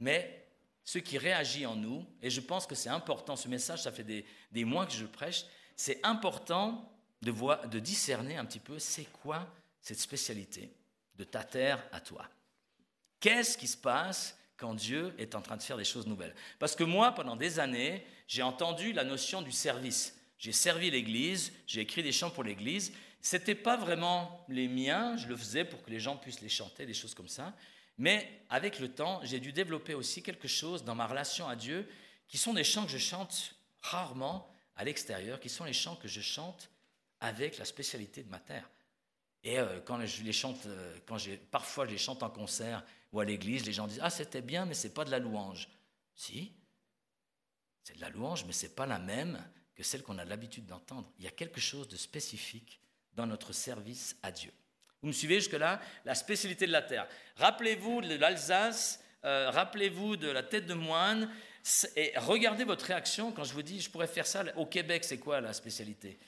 mais 0.00 0.45
ce 0.86 0.98
qui 0.98 1.18
réagit 1.18 1.66
en 1.66 1.74
nous, 1.74 2.06
et 2.22 2.30
je 2.30 2.40
pense 2.40 2.64
que 2.64 2.76
c'est 2.76 2.88
important, 2.88 3.34
ce 3.34 3.48
message, 3.48 3.82
ça 3.82 3.90
fait 3.90 4.04
des, 4.04 4.64
mois 4.64 4.86
que 4.86 4.92
je 4.92 5.04
prêche, 5.04 5.44
c'est 5.74 5.98
important 6.06 6.88
de, 7.22 7.32
voir, 7.32 7.68
de 7.68 7.80
discerner 7.80 8.36
un 8.36 8.44
petit 8.44 8.60
peu 8.60 8.78
c'est 8.78 9.06
quoi 9.20 9.52
cette 9.80 9.98
spécialité 9.98 10.72
de 11.16 11.24
ta 11.24 11.42
terre 11.42 11.84
à 11.90 12.00
toi. 12.00 12.28
Qu'est-ce 13.18 13.58
qui 13.58 13.66
se 13.66 13.76
passe 13.76 14.38
quand 14.56 14.74
Dieu 14.74 15.12
est 15.18 15.34
en 15.34 15.42
train 15.42 15.56
de 15.56 15.62
faire 15.62 15.76
des 15.76 15.84
choses 15.84 16.06
nouvelles? 16.06 16.36
Parce 16.60 16.76
que 16.76 16.84
moi, 16.84 17.10
pendant 17.10 17.34
des 17.34 17.58
années, 17.58 18.06
j'ai 18.28 18.42
entendu 18.42 18.92
la 18.92 19.02
notion 19.02 19.42
du 19.42 19.50
service. 19.50 20.16
J'ai 20.38 20.52
servi 20.52 20.92
l'Église, 20.92 21.52
j'ai 21.66 21.80
écrit 21.80 22.04
des 22.04 22.12
chants 22.12 22.30
pour 22.30 22.44
l'Église. 22.44 22.92
Ce 23.22 23.36
n'était 23.36 23.56
pas 23.56 23.76
vraiment 23.76 24.44
les 24.48 24.68
miens, 24.68 25.16
je 25.16 25.26
le 25.26 25.36
faisais 25.36 25.64
pour 25.64 25.82
que 25.82 25.90
les 25.90 25.98
gens 25.98 26.16
puissent 26.16 26.42
les 26.42 26.48
chanter, 26.48 26.86
des 26.86 26.94
choses 26.94 27.14
comme 27.14 27.26
ça. 27.26 27.52
Mais 27.98 28.42
avec 28.50 28.78
le 28.78 28.92
temps, 28.92 29.20
j'ai 29.22 29.40
dû 29.40 29.52
développer 29.52 29.94
aussi 29.94 30.22
quelque 30.22 30.48
chose 30.48 30.84
dans 30.84 30.94
ma 30.94 31.06
relation 31.06 31.48
à 31.48 31.56
Dieu, 31.56 31.88
qui 32.28 32.38
sont 32.38 32.54
des 32.54 32.64
chants 32.64 32.84
que 32.84 32.90
je 32.90 32.98
chante 32.98 33.54
rarement 33.80 34.52
à 34.74 34.84
l'extérieur, 34.84 35.40
qui 35.40 35.48
sont 35.48 35.64
les 35.64 35.72
chants 35.72 35.96
que 35.96 36.08
je 36.08 36.20
chante 36.20 36.70
avec 37.20 37.58
la 37.58 37.64
spécialité 37.64 38.22
de 38.22 38.28
ma 38.28 38.40
terre. 38.40 38.68
Et 39.42 39.58
euh, 39.58 39.80
quand 39.80 40.04
je 40.04 40.22
les 40.22 40.32
chante, 40.32 40.66
euh, 40.66 40.98
quand 41.06 41.18
parfois 41.50 41.86
je 41.86 41.92
les 41.92 41.98
chante 41.98 42.22
en 42.22 42.30
concert 42.30 42.84
ou 43.12 43.20
à 43.20 43.24
l'église, 43.24 43.64
les 43.64 43.72
gens 43.72 43.86
disent 43.86 44.00
Ah, 44.02 44.10
c'était 44.10 44.42
bien, 44.42 44.66
mais 44.66 44.74
c'est 44.74 44.92
pas 44.92 45.04
de 45.04 45.10
la 45.10 45.18
louange. 45.18 45.68
Si, 46.14 46.52
c'est 47.82 47.96
de 47.96 48.00
la 48.00 48.10
louange, 48.10 48.44
mais 48.44 48.52
c'est 48.52 48.74
pas 48.74 48.86
la 48.86 48.98
même 48.98 49.42
que 49.74 49.82
celle 49.82 50.02
qu'on 50.02 50.18
a 50.18 50.24
l'habitude 50.24 50.66
d'entendre. 50.66 51.10
Il 51.18 51.24
y 51.24 51.28
a 51.28 51.30
quelque 51.30 51.60
chose 51.60 51.88
de 51.88 51.96
spécifique 51.96 52.80
dans 53.14 53.26
notre 53.26 53.52
service 53.52 54.16
à 54.22 54.32
Dieu. 54.32 54.52
Vous 55.06 55.10
me 55.10 55.14
suivez 55.14 55.36
jusque-là? 55.36 55.80
La 56.04 56.16
spécialité 56.16 56.66
de 56.66 56.72
la 56.72 56.82
terre. 56.82 57.06
Rappelez-vous 57.36 58.00
de 58.00 58.16
l'Alsace, 58.16 59.00
euh, 59.24 59.50
rappelez-vous 59.50 60.16
de 60.16 60.28
la 60.28 60.42
tête 60.42 60.66
de 60.66 60.74
moine, 60.74 61.30
et 61.94 62.12
regardez 62.16 62.64
votre 62.64 62.86
réaction 62.86 63.30
quand 63.30 63.44
je 63.44 63.52
vous 63.52 63.62
dis 63.62 63.80
je 63.80 63.88
pourrais 63.88 64.08
faire 64.08 64.26
ça. 64.26 64.42
Au 64.56 64.66
Québec, 64.66 65.04
c'est 65.04 65.18
quoi 65.18 65.40
la 65.40 65.52
spécialité? 65.52 66.18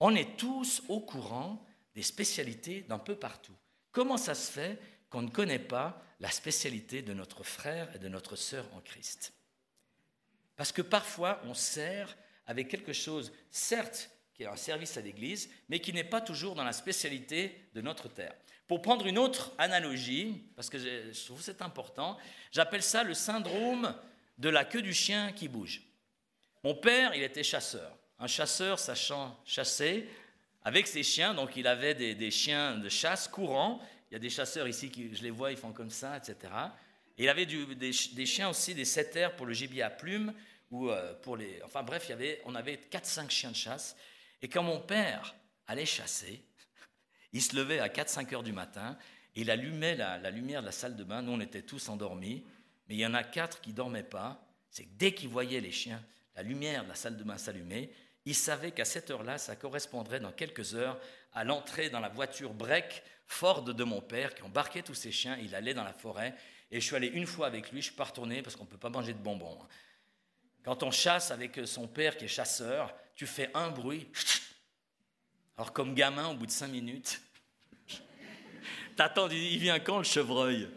On 0.00 0.16
est 0.16 0.36
tous 0.36 0.82
au 0.88 0.98
courant 0.98 1.64
des 1.94 2.02
spécialités 2.02 2.80
d'un 2.80 2.98
peu 2.98 3.14
partout. 3.14 3.54
Comment 3.92 4.16
ça 4.16 4.34
se 4.34 4.50
fait 4.50 4.80
qu'on 5.08 5.22
ne 5.22 5.30
connaît 5.30 5.60
pas 5.60 6.02
la 6.18 6.32
spécialité 6.32 7.00
de 7.00 7.14
notre 7.14 7.44
frère 7.44 7.94
et 7.94 8.00
de 8.00 8.08
notre 8.08 8.34
sœur 8.34 8.66
en 8.74 8.80
Christ? 8.80 9.34
Parce 10.56 10.72
que 10.72 10.82
parfois, 10.82 11.40
on 11.44 11.54
sert 11.54 12.16
avec 12.44 12.66
quelque 12.66 12.92
chose, 12.92 13.32
certes, 13.52 14.10
qui 14.36 14.42
est 14.42 14.46
un 14.46 14.56
service 14.56 14.96
à 14.96 15.00
l'Église, 15.00 15.50
mais 15.68 15.80
qui 15.80 15.92
n'est 15.92 16.04
pas 16.04 16.20
toujours 16.20 16.54
dans 16.54 16.64
la 16.64 16.72
spécialité 16.72 17.68
de 17.74 17.80
notre 17.80 18.08
terre. 18.08 18.34
Pour 18.66 18.82
prendre 18.82 19.06
une 19.06 19.18
autre 19.18 19.52
analogie, 19.58 20.42
parce 20.56 20.68
que 20.68 20.78
je 20.78 21.24
trouve 21.24 21.40
c'est 21.40 21.62
important, 21.62 22.18
j'appelle 22.52 22.82
ça 22.82 23.04
le 23.04 23.14
syndrome 23.14 23.94
de 24.38 24.48
la 24.48 24.64
queue 24.64 24.82
du 24.82 24.92
chien 24.92 25.32
qui 25.32 25.48
bouge. 25.48 25.82
Mon 26.64 26.74
père, 26.74 27.14
il 27.14 27.22
était 27.22 27.44
chasseur 27.44 27.96
un 28.18 28.26
chasseur 28.26 28.78
sachant 28.78 29.38
chasser 29.44 30.08
avec 30.64 30.86
ses 30.86 31.02
chiens, 31.02 31.34
donc 31.34 31.56
il 31.56 31.66
avait 31.66 31.94
des, 31.94 32.30
chiens 32.30 32.76
de 32.76 32.88
chasse 32.88 33.28
courants. 33.28 33.80
Il 34.10 34.14
y 34.14 34.16
a 34.16 34.18
des 34.18 34.30
chasseurs 34.30 34.66
ici 34.66 34.90
qui, 34.90 35.14
je 35.14 35.22
les 35.22 35.30
vois, 35.30 35.52
ils 35.52 35.56
font 35.56 35.72
comme 35.72 35.90
ça, 35.90 36.16
etc. 36.16 36.52
Et 37.18 37.24
il 37.24 37.28
avait 37.28 37.46
des, 37.46 37.92
chiens 37.92 38.48
aussi, 38.48 38.74
des 38.74 38.84
setters 38.84 39.36
pour 39.36 39.46
le 39.46 39.52
gibier 39.52 39.82
à 39.82 39.90
plumes, 39.90 40.32
ou 40.70 40.90
euh, 40.90 41.14
pour 41.22 41.36
les. 41.36 41.60
Enfin 41.64 41.84
bref, 41.84 42.06
il 42.08 42.10
y 42.10 42.14
avait, 42.14 42.42
on 42.44 42.54
avait 42.56 42.80
4-5 42.90 43.30
chiens 43.30 43.50
de 43.50 43.56
chasse. 43.56 43.96
Et 44.46 44.48
quand 44.48 44.62
mon 44.62 44.78
père 44.78 45.34
allait 45.66 45.84
chasser, 45.84 46.40
il 47.32 47.42
se 47.42 47.56
levait 47.56 47.80
à 47.80 47.88
4-5 47.88 48.32
heures 48.32 48.42
du 48.44 48.52
matin 48.52 48.96
il 49.34 49.50
allumait 49.50 49.96
la, 49.96 50.30
lumière 50.30 50.60
de 50.60 50.66
la 50.66 50.72
salle 50.72 50.94
de 50.94 51.02
bain. 51.02 51.20
Nous, 51.20 51.32
on 51.32 51.40
était 51.40 51.62
tous 51.62 51.88
endormis, 51.88 52.46
mais 52.88 52.94
il 52.94 53.00
y 53.00 53.06
en 53.06 53.12
a 53.12 53.24
quatre 53.24 53.60
qui 53.60 53.72
dormaient 53.72 54.04
pas. 54.04 54.40
C'est 54.70 54.84
que 54.84 54.94
dès 54.94 55.14
qu'ils 55.14 55.30
voyaient 55.30 55.60
les 55.60 55.72
chiens, 55.72 56.00
la 56.36 56.44
lumière 56.44 56.84
de 56.84 56.90
la 56.90 56.94
salle 56.94 57.16
de 57.16 57.24
bain 57.24 57.36
s'allumer, 57.36 57.92
il 58.24 58.36
savait 58.36 58.70
qu'à 58.70 58.84
cette 58.84 59.10
heure-là, 59.10 59.36
ça 59.38 59.56
correspondrait 59.56 60.20
dans 60.20 60.30
quelques 60.30 60.76
heures 60.76 61.00
à 61.32 61.42
l'entrée 61.42 61.90
dans 61.90 61.98
la 61.98 62.08
voiture 62.08 62.54
break 62.54 63.02
Ford 63.26 63.64
de 63.64 63.82
mon 63.84 64.00
père 64.00 64.32
qui 64.32 64.44
embarquait 64.44 64.82
tous 64.82 64.94
ses 64.94 65.10
chiens. 65.10 65.36
Il 65.42 65.56
allait 65.56 65.74
dans 65.74 65.82
la 65.82 65.92
forêt 65.92 66.36
et 66.70 66.80
je 66.80 66.86
suis 66.86 66.94
allé 66.94 67.08
une 67.08 67.26
fois 67.26 67.48
avec 67.48 67.72
lui. 67.72 67.82
Je 67.82 67.88
suis 67.88 67.96
pas 67.96 68.04
retourné 68.04 68.40
parce 68.42 68.54
qu'on 68.54 68.64
ne 68.64 68.70
peut 68.70 68.78
pas 68.78 68.90
manger 68.90 69.12
de 69.12 69.18
bonbons. 69.18 69.58
Hein. 69.60 69.66
Quand 70.62 70.84
on 70.84 70.92
chasse 70.92 71.32
avec 71.32 71.60
son 71.64 71.88
père 71.88 72.16
qui 72.16 72.26
est 72.26 72.28
chasseur, 72.28 72.94
tu 73.16 73.26
fais 73.26 73.50
un 73.54 73.70
bruit. 73.70 74.06
Alors 75.56 75.72
comme 75.72 75.94
gamin, 75.94 76.28
au 76.28 76.34
bout 76.34 76.46
de 76.46 76.50
cinq 76.50 76.68
minutes, 76.68 77.20
t'attends, 78.94 79.28
il 79.30 79.58
vient 79.58 79.80
quand 79.80 79.98
le 79.98 80.04
chevreuil? 80.04 80.68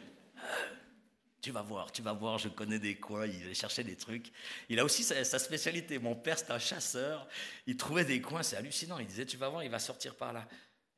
Tu 1.41 1.51
vas 1.51 1.61
voir, 1.61 1.91
tu 1.91 2.01
vas 2.01 2.11
voir, 2.11 2.37
je 2.37 2.49
connais 2.49 2.79
des 2.79 2.95
coins, 2.95 3.25
il 3.25 3.43
allait 3.43 3.53
chercher 3.53 3.83
des 3.83 3.95
trucs. 3.95 4.31
Il 4.67 4.77
a 4.79 4.83
aussi 4.83 5.03
sa, 5.03 5.23
spécialité. 5.39 5.97
Mon 5.97 6.15
père, 6.15 6.37
c'est 6.37 6.51
un 6.51 6.59
chasseur. 6.59 7.27
Il 7.65 7.77
trouvait 7.77 8.03
des 8.03 8.21
coins, 8.21 8.43
c'est 8.43 8.57
hallucinant. 8.57 8.99
Il 8.99 9.07
disait, 9.07 9.25
tu 9.25 9.37
vas 9.37 9.47
voir, 9.47 9.63
il 9.63 9.69
va 9.69 9.79
sortir 9.79 10.15
par 10.15 10.33
là. 10.33 10.45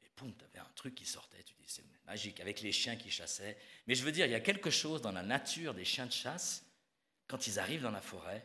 Et 0.04 0.10
poum, 0.16 0.34
tu 0.36 0.44
avais 0.46 0.60
un 0.60 0.72
truc 0.76 0.96
qui 0.96 1.06
sortait. 1.06 1.44
Tu 1.44 1.54
dis, 1.60 1.66
c'est 1.68 1.84
magique, 2.08 2.40
avec 2.40 2.62
les 2.62 2.72
chiens 2.72 2.96
qui 2.96 3.12
chassaient. 3.12 3.56
Mais 3.86 3.94
je 3.94 4.04
veux 4.04 4.12
dire, 4.12 4.26
il 4.26 4.32
y 4.32 4.36
a 4.36 4.40
quelque 4.40 4.72
chose 4.72 5.04
dans 5.04 5.12
la 5.12 5.22
nature 5.22 5.76
des 5.76 5.86
chiens 5.86 6.08
de 6.08 6.12
chasse, 6.12 6.66
quand 7.28 7.46
ils 7.46 7.60
arrivent 7.60 7.84
dans 7.84 7.92
la 7.92 8.02
forêt, 8.02 8.44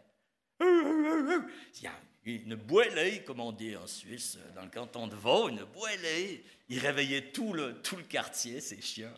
Il 0.61 1.83
y 1.83 1.87
a 1.87 1.99
une 2.27 2.57
boilée, 2.57 3.23
comme 3.23 3.41
on 3.41 3.53
dit 3.53 3.77
en 3.77 3.87
Suisse, 3.87 4.39
dans 4.55 4.63
le 4.63 4.71
canton 4.71 5.07
de 5.07 5.15
Vaud, 5.15 5.49
une 5.49 5.65
boilée. 5.65 6.45
Ils 6.69 6.81
réveillaient 6.81 7.31
tout 7.31 7.53
le, 7.53 7.81
tout 7.83 7.97
le 7.97 8.03
quartier, 8.03 8.61
ces 8.61 8.81
chiens. 8.81 9.15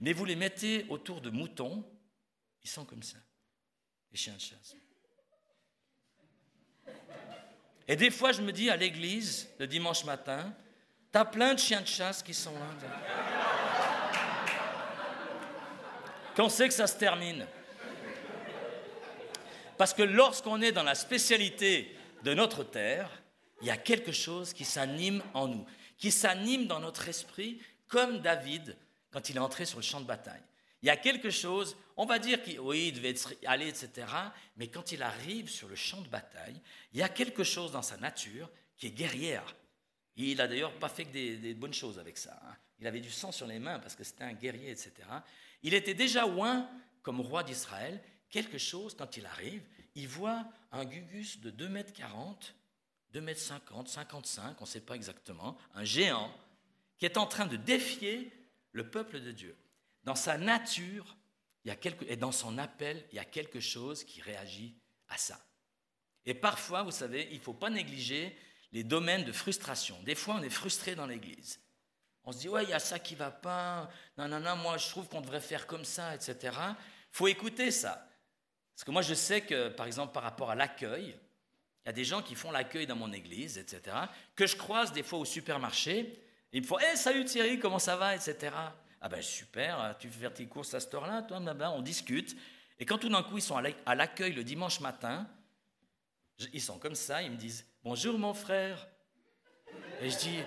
Mais 0.00 0.12
vous 0.12 0.24
les 0.24 0.36
mettez 0.36 0.86
autour 0.88 1.20
de 1.20 1.30
moutons, 1.30 1.84
ils 2.62 2.70
sont 2.70 2.84
comme 2.84 3.02
ça, 3.02 3.18
les 4.12 4.18
chiens 4.18 4.34
de 4.34 4.40
chasse. 4.40 4.76
Et 7.88 7.96
des 7.96 8.10
fois, 8.10 8.30
je 8.30 8.42
me 8.42 8.52
dis 8.52 8.70
à 8.70 8.76
l'église, 8.76 9.48
le 9.58 9.66
dimanche 9.66 10.04
matin, 10.04 10.54
t'as 11.10 11.24
plein 11.24 11.54
de 11.54 11.58
chiens 11.58 11.80
de 11.80 11.86
chasse 11.86 12.22
qui 12.22 12.34
sont 12.34 12.52
là. 12.52 12.70
Qu'on 16.36 16.48
sait 16.48 16.68
que 16.68 16.74
ça 16.74 16.86
se 16.86 16.96
termine? 16.96 17.46
Parce 19.76 19.92
que 19.92 20.02
lorsqu'on 20.02 20.62
est 20.62 20.70
dans 20.70 20.84
la 20.84 20.94
spécialité 20.94 21.97
de 22.22 22.34
notre 22.34 22.64
terre, 22.64 23.22
il 23.60 23.66
y 23.66 23.70
a 23.70 23.76
quelque 23.76 24.12
chose 24.12 24.52
qui 24.52 24.64
s'anime 24.64 25.22
en 25.34 25.48
nous, 25.48 25.66
qui 25.96 26.10
s'anime 26.10 26.66
dans 26.66 26.80
notre 26.80 27.08
esprit, 27.08 27.60
comme 27.88 28.20
David 28.20 28.76
quand 29.10 29.30
il 29.30 29.36
est 29.36 29.40
entré 29.40 29.64
sur 29.64 29.78
le 29.78 29.84
champ 29.84 30.00
de 30.00 30.06
bataille. 30.06 30.42
Il 30.82 30.86
y 30.86 30.90
a 30.90 30.96
quelque 30.96 31.30
chose, 31.30 31.76
on 31.96 32.06
va 32.06 32.18
dire 32.18 32.42
qu'il 32.42 32.56
devait 32.56 33.14
aller, 33.46 33.68
etc. 33.68 34.06
Mais 34.56 34.68
quand 34.68 34.92
il 34.92 35.02
arrive 35.02 35.48
sur 35.48 35.68
le 35.68 35.74
champ 35.74 36.00
de 36.00 36.08
bataille, 36.08 36.60
il 36.92 37.00
y 37.00 37.02
a 37.02 37.08
quelque 37.08 37.42
chose 37.42 37.72
dans 37.72 37.82
sa 37.82 37.96
nature 37.96 38.48
qui 38.76 38.86
est 38.86 38.90
guerrière. 38.90 39.56
Il 40.16 40.36
n'a 40.36 40.46
d'ailleurs 40.46 40.72
pas 40.74 40.88
fait 40.88 41.04
que 41.04 41.12
des, 41.12 41.54
bonnes 41.54 41.74
choses 41.74 41.98
avec 41.98 42.16
ça. 42.16 42.40
Hein. 42.44 42.54
Il 42.80 42.86
avait 42.86 43.00
du 43.00 43.10
sang 43.10 43.32
sur 43.32 43.46
les 43.46 43.58
mains 43.58 43.80
parce 43.80 43.96
que 43.96 44.04
c'était 44.04 44.24
un 44.24 44.34
guerrier, 44.34 44.70
etc. 44.70 44.92
Il 45.62 45.74
était 45.74 45.94
déjà 45.94 46.26
loin 46.26 46.68
comme 47.02 47.20
roi 47.20 47.42
d'Israël 47.42 48.00
quelque 48.30 48.58
chose, 48.58 48.94
quand 48.96 49.16
il 49.16 49.26
arrive, 49.26 49.62
il 49.98 50.06
voit 50.06 50.44
un 50.70 50.84
gugus 50.84 51.40
de 51.40 51.50
2 51.50 51.68
mètres 51.68 51.92
40, 51.92 52.54
2 53.12 53.20
mètres 53.20 53.40
50, 53.40 53.88
55, 53.88 54.56
on 54.60 54.64
ne 54.64 54.66
sait 54.66 54.80
pas 54.80 54.94
exactement, 54.94 55.58
un 55.74 55.82
géant, 55.82 56.32
qui 56.98 57.04
est 57.04 57.16
en 57.16 57.26
train 57.26 57.46
de 57.46 57.56
défier 57.56 58.32
le 58.72 58.88
peuple 58.88 59.20
de 59.20 59.32
Dieu. 59.32 59.56
Dans 60.04 60.14
sa 60.14 60.38
nature, 60.38 61.16
il 61.64 61.68
y 61.68 61.70
a 61.72 61.76
quelque, 61.76 62.04
et 62.08 62.16
dans 62.16 62.30
son 62.30 62.58
appel, 62.58 63.04
il 63.10 63.16
y 63.16 63.18
a 63.18 63.24
quelque 63.24 63.58
chose 63.58 64.04
qui 64.04 64.22
réagit 64.22 64.76
à 65.08 65.18
ça. 65.18 65.40
Et 66.26 66.34
parfois, 66.34 66.84
vous 66.84 66.92
savez, 66.92 67.26
il 67.32 67.38
ne 67.38 67.42
faut 67.42 67.54
pas 67.54 67.70
négliger 67.70 68.36
les 68.70 68.84
domaines 68.84 69.24
de 69.24 69.32
frustration. 69.32 70.00
Des 70.04 70.14
fois, 70.14 70.36
on 70.38 70.42
est 70.42 70.50
frustré 70.50 70.94
dans 70.94 71.06
l'Église. 71.06 71.60
On 72.22 72.30
se 72.30 72.38
dit, 72.38 72.48
ouais, 72.48 72.62
il 72.62 72.70
y 72.70 72.74
a 72.74 72.78
ça 72.78 73.00
qui 73.00 73.16
va 73.16 73.32
pas, 73.32 73.90
non, 74.16 74.28
non, 74.28 74.38
non, 74.38 74.54
moi 74.56 74.76
je 74.76 74.88
trouve 74.90 75.08
qu'on 75.08 75.22
devrait 75.22 75.40
faire 75.40 75.66
comme 75.66 75.84
ça, 75.84 76.14
etc. 76.14 76.56
Il 76.56 76.76
faut 77.16 77.26
écouter 77.26 77.72
ça. 77.72 78.07
Parce 78.78 78.84
que 78.84 78.92
moi, 78.92 79.02
je 79.02 79.14
sais 79.14 79.40
que, 79.40 79.70
par 79.70 79.86
exemple, 79.86 80.12
par 80.12 80.22
rapport 80.22 80.50
à 80.50 80.54
l'accueil, 80.54 81.06
il 81.08 81.86
y 81.86 81.88
a 81.88 81.92
des 81.92 82.04
gens 82.04 82.22
qui 82.22 82.36
font 82.36 82.52
l'accueil 82.52 82.86
dans 82.86 82.94
mon 82.94 83.12
église, 83.12 83.58
etc., 83.58 83.96
que 84.36 84.46
je 84.46 84.54
croise 84.54 84.92
des 84.92 85.02
fois 85.02 85.18
au 85.18 85.24
supermarché. 85.24 86.22
ils 86.52 86.62
me 86.62 86.66
font 86.66 86.78
hey, 86.78 86.96
Salut 86.96 87.24
Thierry, 87.24 87.58
comment 87.58 87.80
ça 87.80 87.96
va 87.96 88.14
etc. 88.14 88.54
Ah 89.00 89.08
ben 89.08 89.20
super, 89.20 89.96
tu 89.98 90.08
fais 90.08 90.20
faire 90.20 90.32
tes 90.32 90.46
courses 90.46 90.74
à 90.74 90.78
cette 90.78 90.94
heure-là, 90.94 91.22
toi, 91.22 91.40
blabla, 91.40 91.72
on 91.72 91.82
discute. 91.82 92.36
Et 92.78 92.86
quand 92.86 92.98
tout 92.98 93.08
d'un 93.08 93.24
coup, 93.24 93.38
ils 93.38 93.42
sont 93.42 93.56
à 93.56 93.94
l'accueil 93.96 94.32
le 94.32 94.44
dimanche 94.44 94.78
matin, 94.78 95.28
ils 96.52 96.62
sont 96.62 96.78
comme 96.78 96.94
ça, 96.94 97.20
ils 97.20 97.32
me 97.32 97.36
disent 97.36 97.66
Bonjour 97.82 98.16
mon 98.16 98.32
frère. 98.32 98.86
Et 100.00 100.08
je 100.08 100.18
dis 100.18 100.38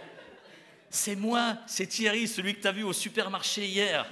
C'est 0.89 1.17
moi, 1.17 1.57
c'est 1.67 1.87
Thierry, 1.87 2.29
celui 2.29 2.55
que 2.55 2.61
tu 2.61 2.67
as 2.69 2.71
vu 2.71 2.83
au 2.83 2.93
supermarché 2.93 3.67
hier. 3.67 4.09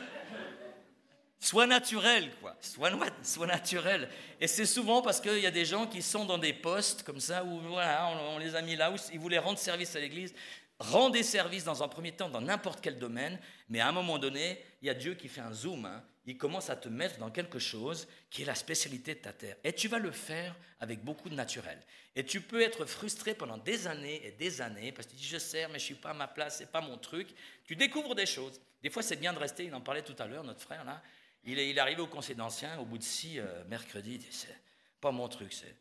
Sois 1.39 1.67
naturel, 1.67 2.31
quoi. 2.41 2.57
Sois, 2.59 3.47
naturel. 3.47 4.09
Et 4.41 4.47
c'est 4.47 4.65
souvent 4.65 5.01
parce 5.01 5.21
qu'il 5.21 5.39
y 5.39 5.45
a 5.45 5.51
des 5.51 5.63
gens 5.63 5.87
qui 5.87 6.01
sont 6.01 6.25
dans 6.25 6.37
des 6.37 6.51
postes 6.51 7.03
comme 7.03 7.21
ça, 7.21 7.45
où 7.45 7.61
voilà, 7.61 8.09
on, 8.09 8.39
les 8.39 8.55
a 8.55 8.61
mis 8.61 8.75
là, 8.75 8.91
où 8.91 8.95
ils 9.13 9.19
voulaient 9.19 9.37
rendre 9.39 9.57
service 9.57 9.95
à 9.95 9.99
l'Église. 10.01 10.33
Rendez 10.79 11.23
service 11.23 11.63
dans 11.63 11.81
un 11.81 11.87
premier 11.87 12.11
temps 12.11 12.29
dans 12.29 12.41
n'importe 12.41 12.79
quel 12.81 12.99
domaine, 12.99 13.39
mais 13.69 13.79
à 13.79 13.87
un 13.87 13.91
moment 13.91 14.17
donné, 14.17 14.63
il 14.81 14.87
y 14.87 14.89
a 14.89 14.93
Dieu 14.93 15.15
qui 15.15 15.29
fait 15.29 15.41
un 15.41 15.53
zoom. 15.53 15.85
Hein. 15.85 16.03
Il 16.25 16.37
commence 16.37 16.69
à 16.69 16.75
te 16.75 16.89
mettre 16.89 17.17
dans 17.19 17.31
quelque 17.31 17.59
chose 17.59 18.07
qui 18.29 18.41
est 18.41 18.45
la 18.45 18.55
spécialité 18.55 19.15
de 19.15 19.19
ta 19.19 19.33
terre. 19.33 19.55
Et 19.63 19.73
tu 19.73 19.87
vas 19.87 19.99
le 19.99 20.11
faire 20.11 20.55
avec 20.79 21.03
beaucoup 21.03 21.29
de 21.29 21.35
naturel. 21.35 21.79
Et 22.15 22.25
tu 22.25 22.41
peux 22.41 22.61
être 22.61 22.85
frustré 22.85 23.33
pendant 23.33 23.57
des 23.57 23.87
années 23.87 24.21
et 24.25 24.31
des 24.31 24.61
années 24.61 24.91
parce 24.91 25.07
que 25.07 25.11
tu 25.13 25.17
dis 25.17 25.25
je 25.25 25.37
sers, 25.37 25.69
mais 25.69 25.79
je 25.79 25.85
suis 25.85 25.95
pas 25.95 26.11
à 26.11 26.13
ma 26.13 26.27
place, 26.27 26.57
c'est 26.57 26.71
pas 26.71 26.81
mon 26.81 26.97
truc. 26.97 27.29
Tu 27.65 27.75
découvres 27.75 28.15
des 28.15 28.25
choses. 28.25 28.59
Des 28.83 28.89
fois, 28.89 29.03
c'est 29.03 29.15
bien 29.15 29.33
de 29.33 29.39
rester. 29.39 29.65
Il 29.65 29.73
en 29.73 29.81
parlait 29.81 30.01
tout 30.01 30.15
à 30.19 30.27
l'heure, 30.27 30.43
notre 30.43 30.61
frère 30.61 30.83
là. 30.83 31.01
Il 31.45 31.57
est, 31.57 31.77
arrivé 31.79 32.01
au 32.01 32.07
conseil 32.07 32.35
d'ancien, 32.35 32.77
au 32.79 32.85
bout 32.85 32.97
de 32.97 33.03
six 33.03 33.39
euh, 33.39 33.63
mercredis, 33.65 34.25
c'est 34.29 34.55
pas 34.99 35.11
mon 35.11 35.27
truc, 35.27 35.53
c'est 35.53 35.75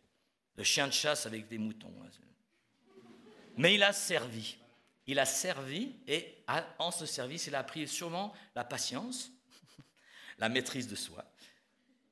le 0.57 0.65
chien 0.65 0.87
de 0.87 0.93
chasse 0.93 1.27
avec 1.27 1.49
des 1.49 1.59
moutons. 1.59 1.93
Mais 3.57 3.75
il 3.75 3.83
a 3.83 3.93
servi. 3.93 4.57
Il 5.07 5.19
a 5.19 5.25
servi 5.25 5.95
et 6.07 6.37
en 6.79 6.91
ce 6.91 7.07
service, 7.07 7.47
il 7.47 7.55
a 7.55 7.61
appris 7.61 7.89
sûrement 7.89 8.35
la 8.55 8.65
patience, 8.65 9.31
la 10.39 10.49
maîtrise 10.49 10.87
de 10.87 10.97
soi. 10.97 11.25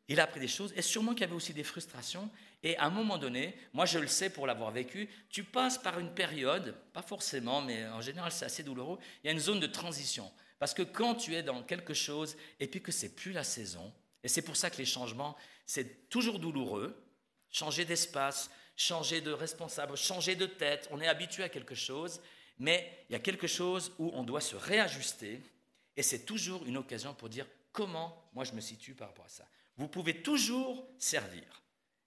Il 0.09 0.21
a 0.21 0.25
appris 0.25 0.41
des 0.41 0.49
choses 0.49 0.73
et 0.77 0.83
sûrement 0.83 1.13
qu'il 1.13 1.23
y 1.23 1.25
avait 1.25 1.35
aussi 1.35 1.53
des 1.53 1.65
frustrations. 1.65 2.31
Et 2.63 2.77
à 2.79 2.85
un 2.85 2.91
moment 2.91 3.19
donné, 3.19 3.57
moi 3.73 3.85
je 3.85 3.99
le 3.99 4.07
sais 4.07 4.31
pour 4.31 4.47
l'avoir 4.47 4.71
vécu, 4.71 5.09
tu 5.29 5.45
passes 5.45 5.79
par 5.79 5.99
une 5.99 6.15
période, 6.15 6.77
pas 6.93 7.03
forcément, 7.03 7.61
mais 7.61 7.87
en 7.89 8.01
général 8.01 8.33
c'est 8.33 8.45
assez 8.45 8.63
douloureux, 8.63 8.99
il 9.23 9.27
y 9.27 9.31
a 9.31 9.33
une 9.33 9.41
zone 9.41 9.61
de 9.61 9.67
transition. 9.67 10.33
Parce 10.59 10.75
que 10.75 10.83
quand 10.83 11.15
tu 11.15 11.35
es 11.35 11.43
dans 11.43 11.63
quelque 11.63 11.95
chose 11.95 12.37
et 12.61 12.67
puis 12.67 12.83
que 12.83 12.93
c'est 12.93 13.15
plus 13.15 13.33
la 13.33 13.45
saison, 13.45 13.93
et 14.23 14.29
c'est 14.29 14.43
pour 14.43 14.57
ça 14.57 14.71
que 14.71 14.79
les 14.79 14.87
changements, 14.87 15.37
c'est 15.67 16.09
toujours 16.09 16.39
douloureux, 16.39 17.03
changer 17.51 17.85
d'espace, 17.85 18.51
changer 18.77 19.21
de 19.21 19.31
responsable, 19.31 19.97
changer 19.97 20.37
de 20.37 20.47
tête, 20.47 20.89
on 20.91 21.01
est 21.01 21.09
habitué 21.09 21.43
à 21.43 21.49
quelque 21.49 21.75
chose, 21.75 22.21
mais 22.59 23.05
il 23.09 23.13
y 23.13 23.17
a 23.17 23.21
quelque 23.21 23.47
chose 23.47 23.93
où 23.99 24.11
on 24.15 24.23
doit 24.23 24.41
se 24.41 24.57
réajuster, 24.57 25.41
et 25.97 26.03
c'est 26.03 26.25
toujours 26.25 26.65
une 26.67 26.77
occasion 26.77 27.15
pour 27.15 27.29
dire 27.29 27.47
comment 27.73 28.29
moi 28.35 28.45
je 28.45 28.53
me 28.53 28.61
situe 28.61 28.95
par 28.95 29.09
rapport 29.09 29.27
à 29.27 29.31
ça. 29.31 29.47
Vous 29.77 29.89
pouvez 29.89 30.23
toujours 30.23 30.87
servir, 30.99 31.63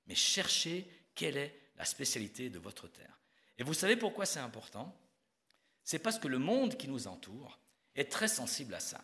mais 0.08 0.16
cherchez 0.16 0.88
quelle 1.14 1.38
est 1.38 1.60
la 1.78 1.86
spécialité 1.86 2.50
de 2.50 2.60
votre 2.60 2.88
terre. 2.88 3.20
Et 3.58 3.64
vous 3.64 3.74
savez 3.74 3.96
pourquoi 3.96 4.26
c'est 4.26 4.40
important? 4.40 4.96
C'est 5.84 6.00
parce 6.00 6.20
que 6.20 6.28
le 6.28 6.40
monde 6.40 6.78
qui 6.78 6.88
nous 6.88 7.08
entoure, 7.08 7.60
est 8.00 8.12
très 8.12 8.28
sensible 8.28 8.74
à 8.74 8.80
ça. 8.80 9.02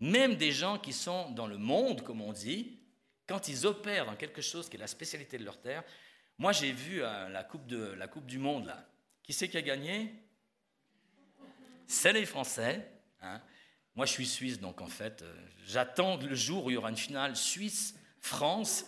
Même 0.00 0.36
des 0.36 0.52
gens 0.52 0.78
qui 0.78 0.92
sont 0.92 1.30
dans 1.30 1.46
le 1.46 1.58
monde, 1.58 2.02
comme 2.02 2.20
on 2.20 2.32
dit, 2.32 2.78
quand 3.26 3.48
ils 3.48 3.66
opèrent 3.66 4.06
dans 4.06 4.16
quelque 4.16 4.42
chose 4.42 4.68
qui 4.68 4.76
est 4.76 4.80
la 4.80 4.86
spécialité 4.86 5.38
de 5.38 5.44
leur 5.44 5.60
terre, 5.60 5.84
moi 6.38 6.52
j'ai 6.52 6.72
vu 6.72 7.02
euh, 7.02 7.28
la, 7.28 7.44
coupe 7.44 7.66
du 7.66 8.38
Monde, 8.38 8.66
là. 8.66 8.86
Qui 9.22 9.32
c'est 9.32 9.48
qui 9.48 9.58
a 9.58 9.62
gagné? 9.62 10.12
C'est 11.86 12.12
les 12.12 12.24
Français. 12.24 12.90
Hein. 13.20 13.40
Moi 13.94 14.06
je 14.06 14.12
suis 14.12 14.26
suisse, 14.26 14.58
donc 14.58 14.80
en 14.80 14.86
fait, 14.86 15.22
euh, 15.22 15.34
j'attends 15.66 16.16
le 16.16 16.34
jour 16.34 16.64
où 16.64 16.70
il 16.70 16.74
y 16.74 16.76
aura 16.76 16.90
une 16.90 16.96
finale 16.96 17.36
Suisse-France 17.36 18.86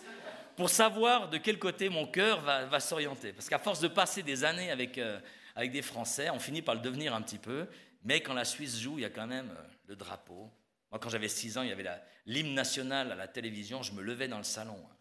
pour 0.55 0.69
savoir 0.69 1.29
de 1.29 1.37
quel 1.37 1.59
côté 1.59 1.89
mon 1.89 2.07
cœur 2.07 2.41
va, 2.41 2.79
s'orienter. 2.79 3.33
Parce 3.33 3.49
qu'à 3.49 3.59
force 3.59 3.79
de 3.79 3.87
passer 3.87 4.23
des 4.23 4.43
années 4.43 4.71
euh, 4.97 5.19
avec 5.55 5.71
des 5.71 5.81
Français, 5.81 6.29
on 6.31 6.39
finit 6.39 6.61
par 6.61 6.75
le 6.75 6.81
devenir 6.81 7.13
un 7.13 7.21
petit 7.21 7.37
peu. 7.37 7.67
Mais 8.03 8.21
quand 8.21 8.33
la 8.33 8.45
Suisse 8.45 8.79
joue, 8.79 8.97
il 8.99 9.01
y 9.01 9.05
a 9.05 9.09
quand 9.09 9.27
même 9.27 9.49
euh, 9.51 9.63
le 9.87 9.95
drapeau. 9.95 10.51
Moi, 10.91 10.99
quand 10.99 11.09
j'avais 11.09 11.29
6 11.29 11.57
ans, 11.57 11.61
il 11.63 11.69
y 11.69 11.71
avait 11.71 11.89
l'hymne 12.25 12.53
national 12.53 13.11
à 13.11 13.15
la 13.15 13.27
télévision, 13.27 13.81
je 13.81 13.93
me 13.93 14.01
levais 14.01 14.27
dans 14.27 14.37
le 14.37 14.43
salon. 14.43 14.77
Hein. 14.77 14.95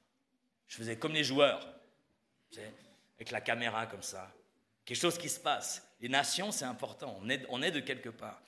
Je 0.69 0.77
faisais 0.77 0.97
comme 0.97 1.13
les 1.13 1.25
joueurs, 1.25 1.69
avec 3.17 3.31
la 3.31 3.41
caméra 3.41 3.87
comme 3.87 4.03
ça. 4.03 4.33
Quelque 4.85 4.99
chose 4.99 5.19
qui 5.19 5.29
se 5.29 5.39
passe. 5.39 5.87
Les 6.01 6.09
nations, 6.09 6.51
c'est 6.51 6.65
important, 6.65 7.19
on 7.21 7.29
est, 7.29 7.45
on 7.49 7.59
de 7.59 7.81
quelque 7.81 8.09
part. 8.09 8.41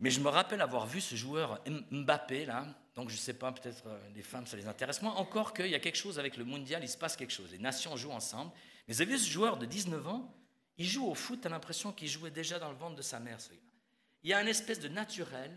Mais 0.00 0.10
je 0.10 0.20
me 0.20 0.28
rappelle 0.28 0.60
avoir 0.60 0.86
vu 0.86 1.00
ce 1.00 1.14
joueur 1.14 1.62
Mbappé, 1.90 2.46
là, 2.46 2.66
donc 2.94 3.10
je 3.10 3.14
ne 3.14 3.20
sais 3.20 3.34
pas, 3.34 3.52
peut-être 3.52 3.86
euh, 3.86 3.98
les 4.14 4.22
femmes, 4.22 4.46
ça 4.46 4.56
les 4.56 4.66
intéresse 4.66 5.00
moins, 5.02 5.14
encore 5.14 5.54
qu'il 5.54 5.68
y 5.68 5.74
a 5.74 5.78
quelque 5.78 5.96
chose 5.96 6.18
avec 6.18 6.36
le 6.36 6.44
mondial, 6.44 6.82
il 6.82 6.88
se 6.88 6.98
passe 6.98 7.16
quelque 7.16 7.32
chose. 7.32 7.52
Les 7.52 7.58
nations 7.58 7.96
jouent 7.96 8.10
ensemble. 8.10 8.50
Mais 8.88 8.94
vous 8.94 9.02
avez 9.02 9.12
vu 9.12 9.18
ce 9.18 9.30
joueur 9.30 9.56
de 9.56 9.66
19 9.66 10.08
ans? 10.08 10.34
Il 10.80 10.86
joue 10.86 11.06
au 11.06 11.14
foot, 11.14 11.42
tu 11.42 11.46
as 11.46 11.50
l'impression 11.50 11.92
qu'il 11.92 12.08
jouait 12.08 12.30
déjà 12.30 12.58
dans 12.58 12.70
le 12.70 12.74
ventre 12.74 12.96
de 12.96 13.02
sa 13.02 13.20
mère, 13.20 13.38
ce 13.38 13.50
gars. 13.50 13.58
Il 14.22 14.30
y 14.30 14.32
a 14.32 14.40
une 14.40 14.48
espèce 14.48 14.80
de 14.80 14.88
naturel 14.88 15.54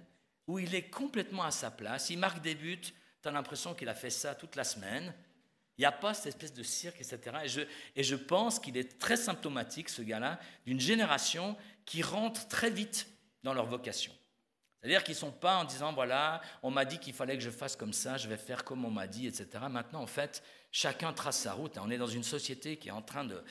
où 0.47 0.59
il 0.59 0.75
est 0.75 0.89
complètement 0.89 1.43
à 1.43 1.51
sa 1.51 1.71
place. 1.71 2.09
Il 2.09 2.19
marque 2.19 2.41
des 2.41 2.55
buts, 2.55 2.81
tu 2.81 3.29
as 3.29 3.31
l'impression 3.31 3.73
qu'il 3.73 3.87
a 3.87 3.95
fait 3.95 4.09
ça 4.09 4.35
toute 4.35 4.57
la 4.57 4.65
semaine. 4.65 5.13
Il 5.77 5.81
n'y 5.81 5.85
a 5.85 5.93
pas 5.93 6.13
cette 6.13 6.25
espèce 6.25 6.53
de 6.53 6.61
cirque, 6.61 6.99
etc. 6.99 7.37
Et 7.41 7.47
je, 7.47 7.61
et 7.95 8.03
je 8.03 8.15
pense 8.17 8.59
qu'il 8.59 8.75
est 8.75 8.99
très 8.99 9.15
symptomatique, 9.15 9.87
ce 9.87 10.01
gars-là, 10.01 10.41
d'une 10.65 10.81
génération 10.81 11.55
qui 11.85 12.01
rentre 12.01 12.45
très 12.49 12.69
vite 12.69 13.07
dans 13.43 13.53
leur 13.53 13.65
vocation. 13.65 14.11
C'est-à-dire 14.83 15.05
qu'ils 15.05 15.13
ne 15.13 15.19
sont 15.19 15.31
pas 15.31 15.59
en 15.59 15.63
disant, 15.63 15.93
voilà, 15.93 16.41
on 16.61 16.69
m'a 16.69 16.83
dit 16.83 16.99
qu'il 16.99 17.13
fallait 17.13 17.37
que 17.37 17.43
je 17.43 17.49
fasse 17.49 17.77
comme 17.77 17.93
ça, 17.93 18.17
je 18.17 18.27
vais 18.27 18.35
faire 18.35 18.65
comme 18.65 18.83
on 18.83 18.91
m'a 18.91 19.07
dit, 19.07 19.27
etc. 19.27 19.47
Maintenant, 19.69 20.01
en 20.01 20.07
fait, 20.07 20.43
chacun 20.73 21.13
trace 21.13 21.39
sa 21.39 21.53
route. 21.53 21.77
On 21.77 21.89
est 21.89 21.97
dans 21.97 22.05
une 22.05 22.23
société 22.23 22.75
qui 22.75 22.89
est 22.89 22.91
en 22.91 23.01
train 23.01 23.23
de, 23.23 23.41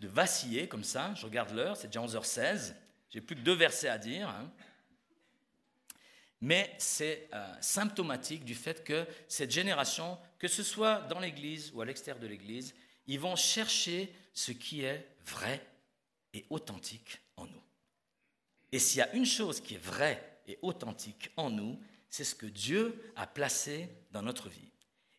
vaciller 0.00 0.68
comme 0.68 0.82
ça. 0.82 1.12
Je 1.16 1.26
regarde 1.26 1.50
l'heure, 1.50 1.76
c'est 1.76 1.88
déjà 1.88 2.00
11h16. 2.00 2.74
J'ai 3.10 3.20
plus 3.20 3.36
que 3.36 3.42
deux 3.42 3.52
versets 3.52 3.90
à 3.90 3.98
dire. 3.98 4.30
Hein. 4.30 4.50
Mais 6.40 6.74
c'est 6.78 7.28
euh, 7.34 7.54
symptomatique 7.60 8.46
du 8.46 8.54
fait 8.54 8.82
que 8.82 9.06
cette 9.28 9.50
génération, 9.50 10.18
que 10.38 10.48
ce 10.48 10.62
soit 10.62 11.00
dans 11.10 11.20
l'Église 11.20 11.72
ou 11.74 11.82
à 11.82 11.84
l'extérieur 11.84 12.22
de 12.22 12.26
l'Église, 12.26 12.74
ils 13.06 13.20
vont 13.20 13.36
chercher 13.36 14.10
ce 14.32 14.52
qui 14.52 14.82
est 14.84 15.06
vrai 15.26 15.62
et 16.32 16.46
authentique 16.48 17.20
en 17.36 17.44
nous. 17.44 17.62
Et 18.72 18.78
s'il 18.78 19.00
y 19.00 19.02
a 19.02 19.12
une 19.12 19.26
chose 19.26 19.60
qui 19.60 19.74
est 19.74 19.84
vraie 19.84 20.29
authentique 20.62 21.30
en 21.36 21.50
nous, 21.50 21.78
c'est 22.08 22.24
ce 22.24 22.34
que 22.34 22.46
Dieu 22.46 23.12
a 23.16 23.26
placé 23.26 23.88
dans 24.10 24.22
notre 24.22 24.48
vie. 24.48 24.72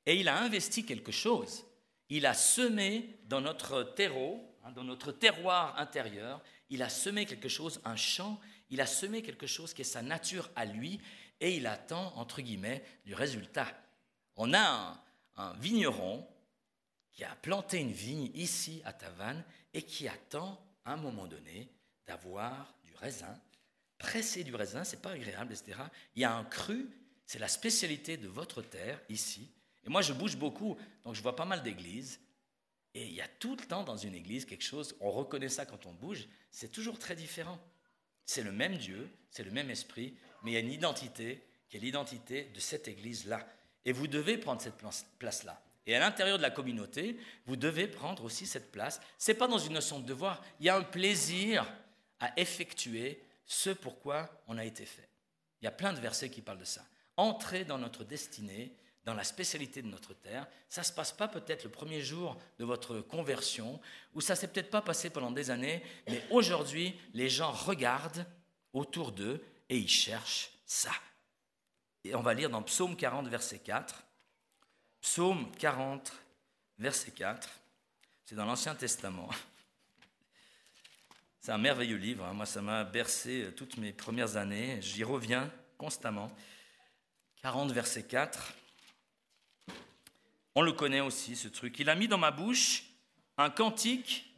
Et 0.05 0.19
il 0.19 0.27
a 0.27 0.39
investi 0.41 0.85
quelque 0.85 1.11
chose. 1.11 1.65
Il 2.09 2.25
a 2.25 2.33
semé 2.33 3.19
dans 3.25 3.41
notre 3.41 3.83
terreau, 3.83 4.57
hein, 4.63 4.71
dans 4.71 4.83
notre 4.83 5.11
terroir 5.11 5.77
intérieur, 5.79 6.41
il 6.69 6.81
a 6.83 6.89
semé 6.89 7.25
quelque 7.25 7.49
chose, 7.49 7.81
un 7.85 7.95
champ, 7.95 8.39
il 8.69 8.81
a 8.81 8.85
semé 8.85 9.21
quelque 9.21 9.47
chose 9.47 9.73
qui 9.73 9.81
est 9.81 9.85
sa 9.85 10.01
nature 10.01 10.49
à 10.55 10.65
lui, 10.65 10.99
et 11.41 11.55
il 11.55 11.67
attend, 11.67 12.13
entre 12.15 12.41
guillemets, 12.41 12.83
du 13.05 13.13
résultat. 13.13 13.67
On 14.35 14.53
a 14.53 15.03
un, 15.35 15.53
vigneron 15.53 16.27
qui 17.11 17.23
a 17.23 17.35
planté 17.35 17.79
une 17.79 17.91
vigne 17.91 18.31
ici 18.35 18.81
à 18.85 18.93
Tavannes 18.93 19.43
et 19.73 19.81
qui 19.81 20.07
attend, 20.07 20.63
à 20.85 20.93
un 20.93 20.97
moment 20.97 21.27
donné, 21.27 21.69
d'avoir 22.05 22.73
du 22.83 22.93
raisin. 22.95 23.37
Presser 24.01 24.43
du 24.43 24.55
raisin, 24.55 24.83
c'est 24.83 25.01
pas 25.01 25.11
agréable, 25.11 25.53
etc. 25.53 25.79
Il 26.15 26.23
y 26.23 26.25
a 26.25 26.35
un 26.35 26.43
cru, 26.43 26.89
c'est 27.27 27.37
la 27.37 27.47
spécialité 27.47 28.17
de 28.17 28.27
votre 28.27 28.63
terre 28.63 28.99
ici. 29.09 29.47
Et 29.85 29.89
moi, 29.89 30.01
je 30.01 30.11
bouge 30.11 30.37
beaucoup, 30.37 30.75
donc 31.05 31.13
je 31.13 31.21
vois 31.21 31.35
pas 31.35 31.45
mal 31.45 31.61
d'églises. 31.61 32.19
Et 32.95 33.05
il 33.05 33.13
y 33.13 33.21
a 33.21 33.27
tout 33.27 33.55
le 33.55 33.63
temps 33.63 33.83
dans 33.83 33.97
une 33.97 34.15
église 34.15 34.45
quelque 34.45 34.63
chose, 34.63 34.95
on 35.01 35.11
reconnaît 35.11 35.49
ça 35.49 35.67
quand 35.67 35.85
on 35.85 35.93
bouge, 35.93 36.27
c'est 36.49 36.71
toujours 36.71 36.97
très 36.97 37.15
différent. 37.15 37.59
C'est 38.25 38.41
le 38.43 38.51
même 38.51 38.75
Dieu, 38.75 39.07
c'est 39.29 39.43
le 39.43 39.51
même 39.51 39.69
esprit, 39.69 40.17
mais 40.41 40.51
il 40.51 40.53
y 40.55 40.57
a 40.57 40.61
une 40.61 40.71
identité 40.71 41.47
qui 41.69 41.77
est 41.77 41.79
l'identité 41.79 42.45
de 42.55 42.59
cette 42.59 42.87
église-là. 42.87 43.47
Et 43.85 43.91
vous 43.91 44.07
devez 44.07 44.37
prendre 44.37 44.61
cette 44.61 44.81
place-là. 45.19 45.63
Et 45.85 45.95
à 45.95 45.99
l'intérieur 45.99 46.37
de 46.37 46.43
la 46.43 46.49
communauté, 46.49 47.17
vous 47.45 47.55
devez 47.55 47.87
prendre 47.87 48.23
aussi 48.23 48.47
cette 48.47 48.71
place. 48.71 48.99
Ce 49.19 49.31
n'est 49.31 49.37
pas 49.37 49.47
dans 49.47 49.59
une 49.59 49.73
notion 49.73 49.99
de 49.99 50.05
devoir, 50.05 50.43
il 50.59 50.65
y 50.65 50.69
a 50.69 50.75
un 50.75 50.83
plaisir 50.83 51.71
à 52.19 52.33
effectuer 52.39 53.21
ce 53.45 53.69
pourquoi 53.69 54.30
on 54.47 54.58
a 54.58 54.65
été 54.65 54.86
fait. 54.86 55.10
Il 55.62 55.65
y 55.65 55.67
a 55.67 55.71
plein 55.71 55.93
de 55.93 55.99
versets 55.99 56.30
qui 56.30 56.41
parlent 56.41 56.60
de 56.60 56.65
ça. 56.65 56.86
Entrer 57.17 57.65
dans 57.65 57.77
notre 57.77 58.04
destinée, 58.04 58.75
dans 59.04 59.13
la 59.13 59.23
spécialité 59.23 59.82
de 59.82 59.88
notre 59.88 60.13
terre. 60.13 60.47
Ça 60.69 60.82
ne 60.82 60.86
se 60.86 60.93
passe 60.93 61.12
pas 61.12 61.27
peut-être 61.27 61.63
le 61.63 61.71
premier 61.71 62.01
jour 62.01 62.38
de 62.60 62.65
votre 62.65 63.01
conversion, 63.01 63.80
ou 64.13 64.21
ça 64.21 64.36
s'est 64.36 64.47
peut-être 64.47 64.69
pas 64.69 64.82
passé 64.82 65.10
pendant 65.10 65.32
des 65.32 65.49
années, 65.49 65.84
mais 66.08 66.23
aujourd'hui, 66.30 66.99
les 67.13 67.30
gens 67.30 67.51
regardent 67.51 68.25
autour 68.73 69.12
d'eux 69.12 69.43
et 69.69 69.77
ils 69.77 69.89
cherchent 69.89 70.51
ça. 70.65 70.91
Et 72.04 72.15
on 72.15 72.21
va 72.21 72.34
lire 72.34 72.49
dans 72.49 72.63
Psaume 72.63 72.95
40, 72.95 73.27
verset 73.27 73.60
4. 73.60 74.04
Psaume 75.01 75.51
40, 75.58 76.13
verset 76.77 77.12
4. 77.12 77.49
C'est 78.25 78.36
dans 78.36 78.45
l'Ancien 78.45 78.75
Testament. 78.75 79.30
C'est 81.41 81.51
un 81.51 81.58
merveilleux 81.58 81.97
livre. 81.97 82.23
Hein. 82.23 82.34
Moi, 82.34 82.45
ça 82.45 82.62
m'a 82.62 82.84
bercé 82.84 83.45
euh, 83.45 83.51
toutes 83.51 83.77
mes 83.77 83.91
premières 83.91 84.38
années. 84.38 84.80
J'y 84.80 85.04
reviens 85.04 85.51
constamment. 85.75 86.32
40, 87.41 87.71
verset 87.71 88.04
4. 88.04 88.54
On 90.54 90.62
le 90.62 90.71
connaît 90.71 90.99
aussi, 90.99 91.36
ce 91.36 91.47
truc. 91.47 91.80
Il 91.80 91.89
a 91.89 91.95
mis 91.95 92.08
dans 92.08 92.19
ma 92.19 92.30
bouche 92.30 92.84
un 93.39 93.49
cantique, 93.49 94.32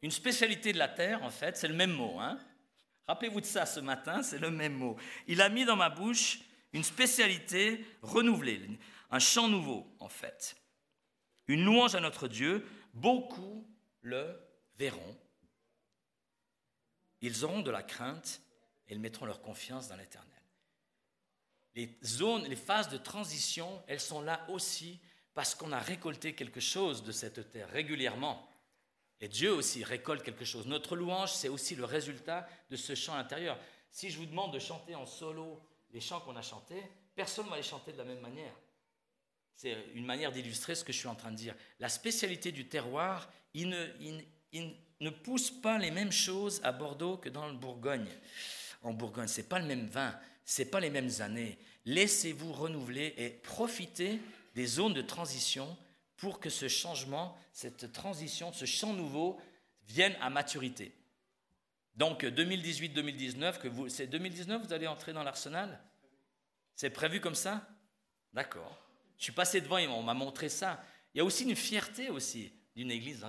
une 0.00 0.10
spécialité 0.10 0.72
de 0.72 0.78
la 0.78 0.88
terre, 0.88 1.22
en 1.22 1.28
fait, 1.28 1.58
c'est 1.58 1.68
le 1.68 1.74
même 1.74 1.92
mot. 1.92 2.18
Hein 2.18 2.38
Rappelez-vous 3.06 3.42
de 3.42 3.46
ça 3.46 3.66
ce 3.66 3.80
matin, 3.80 4.22
c'est 4.22 4.38
le 4.38 4.50
même 4.50 4.72
mot. 4.72 4.96
Il 5.26 5.42
a 5.42 5.50
mis 5.50 5.66
dans 5.66 5.76
ma 5.76 5.90
bouche 5.90 6.40
une 6.72 6.84
spécialité 6.84 7.84
renouvelée, 8.00 8.62
un 9.10 9.18
chant 9.18 9.48
nouveau, 9.48 9.86
en 10.00 10.08
fait. 10.08 10.56
Une 11.48 11.64
louange 11.66 11.94
à 11.94 12.00
notre 12.00 12.28
Dieu. 12.28 12.66
Beaucoup 12.94 13.68
le 14.00 14.40
verront. 14.78 15.18
Ils 17.20 17.44
auront 17.44 17.60
de 17.60 17.70
la 17.70 17.82
crainte 17.82 18.40
et 18.88 18.94
ils 18.94 19.00
mettront 19.00 19.26
leur 19.26 19.42
confiance 19.42 19.88
dans 19.88 19.96
l'Éternel. 19.96 20.30
Les 21.74 21.98
zones, 22.04 22.44
les 22.44 22.56
phases 22.56 22.88
de 22.88 22.96
transition, 22.96 23.82
elles 23.86 24.00
sont 24.00 24.22
là 24.22 24.46
aussi 24.48 24.98
parce 25.34 25.54
qu'on 25.54 25.72
a 25.72 25.78
récolté 25.78 26.34
quelque 26.34 26.60
chose 26.60 27.04
de 27.04 27.12
cette 27.12 27.50
terre 27.50 27.68
régulièrement. 27.70 28.48
Et 29.20 29.28
Dieu 29.28 29.52
aussi 29.52 29.84
récolte 29.84 30.22
quelque 30.22 30.44
chose. 30.44 30.66
Notre 30.66 30.96
louange, 30.96 31.32
c'est 31.32 31.48
aussi 31.48 31.74
le 31.74 31.84
résultat 31.84 32.48
de 32.70 32.76
ce 32.76 32.94
chant 32.94 33.14
intérieur. 33.14 33.58
Si 33.90 34.10
je 34.10 34.18
vous 34.18 34.26
demande 34.26 34.52
de 34.52 34.58
chanter 34.58 34.94
en 34.94 35.06
solo 35.06 35.60
les 35.90 36.00
chants 36.00 36.20
qu'on 36.20 36.36
a 36.36 36.42
chantés, 36.42 36.82
personne 37.14 37.46
ne 37.46 37.50
va 37.50 37.56
les 37.56 37.62
chanter 37.62 37.92
de 37.92 37.98
la 37.98 38.04
même 38.04 38.20
manière. 38.20 38.54
C'est 39.54 39.74
une 39.94 40.04
manière 40.04 40.32
d'illustrer 40.32 40.74
ce 40.74 40.84
que 40.84 40.92
je 40.92 40.98
suis 40.98 41.08
en 41.08 41.14
train 41.14 41.30
de 41.30 41.36
dire. 41.36 41.54
La 41.80 41.88
spécialité 41.88 42.52
du 42.52 42.68
terroir, 42.68 43.30
il 43.54 43.70
ne, 43.70 44.70
ne 45.00 45.10
pousse 45.10 45.50
pas 45.50 45.78
les 45.78 45.90
mêmes 45.90 46.12
choses 46.12 46.60
à 46.64 46.72
Bordeaux 46.72 47.16
que 47.16 47.28
dans 47.28 47.46
le 47.46 47.54
Bourgogne. 47.54 48.08
En 48.82 48.92
Bourgogne, 48.92 49.28
ce 49.28 49.40
n'est 49.40 49.46
pas 49.46 49.58
le 49.58 49.66
même 49.66 49.86
vin, 49.86 50.18
ce 50.44 50.62
n'est 50.62 50.68
pas 50.68 50.80
les 50.80 50.90
mêmes 50.90 51.10
années. 51.20 51.58
Laissez-vous 51.84 52.52
renouveler 52.52 53.14
et 53.16 53.30
profitez 53.30 54.20
des 54.54 54.66
zones 54.66 54.94
de 54.94 55.02
transition 55.02 55.76
pour 56.16 56.40
que 56.40 56.50
ce 56.50 56.68
changement, 56.68 57.36
cette 57.52 57.92
transition, 57.92 58.52
ce 58.52 58.64
champ 58.64 58.92
nouveau 58.92 59.38
vienne 59.86 60.16
à 60.20 60.30
maturité. 60.30 60.92
Donc 61.94 62.24
2018-2019, 62.24 63.58
que 63.58 63.68
vous, 63.68 63.88
c'est 63.88 64.06
2019 64.06 64.66
vous 64.66 64.72
allez 64.72 64.86
entrer 64.86 65.12
dans 65.12 65.22
l'arsenal? 65.22 65.78
C'est 66.74 66.90
prévu 66.90 67.20
comme 67.20 67.34
ça? 67.34 67.66
D'accord. 68.32 68.78
Je 69.18 69.24
suis 69.24 69.32
passé 69.32 69.60
devant 69.60 69.78
et 69.78 69.86
on 69.86 70.02
m'a 70.02 70.14
montré 70.14 70.48
ça. 70.48 70.84
Il 71.14 71.18
y 71.18 71.20
a 71.20 71.24
aussi 71.24 71.44
une 71.44 71.56
fierté 71.56 72.10
aussi 72.10 72.52
d'une 72.74 72.90
église. 72.90 73.24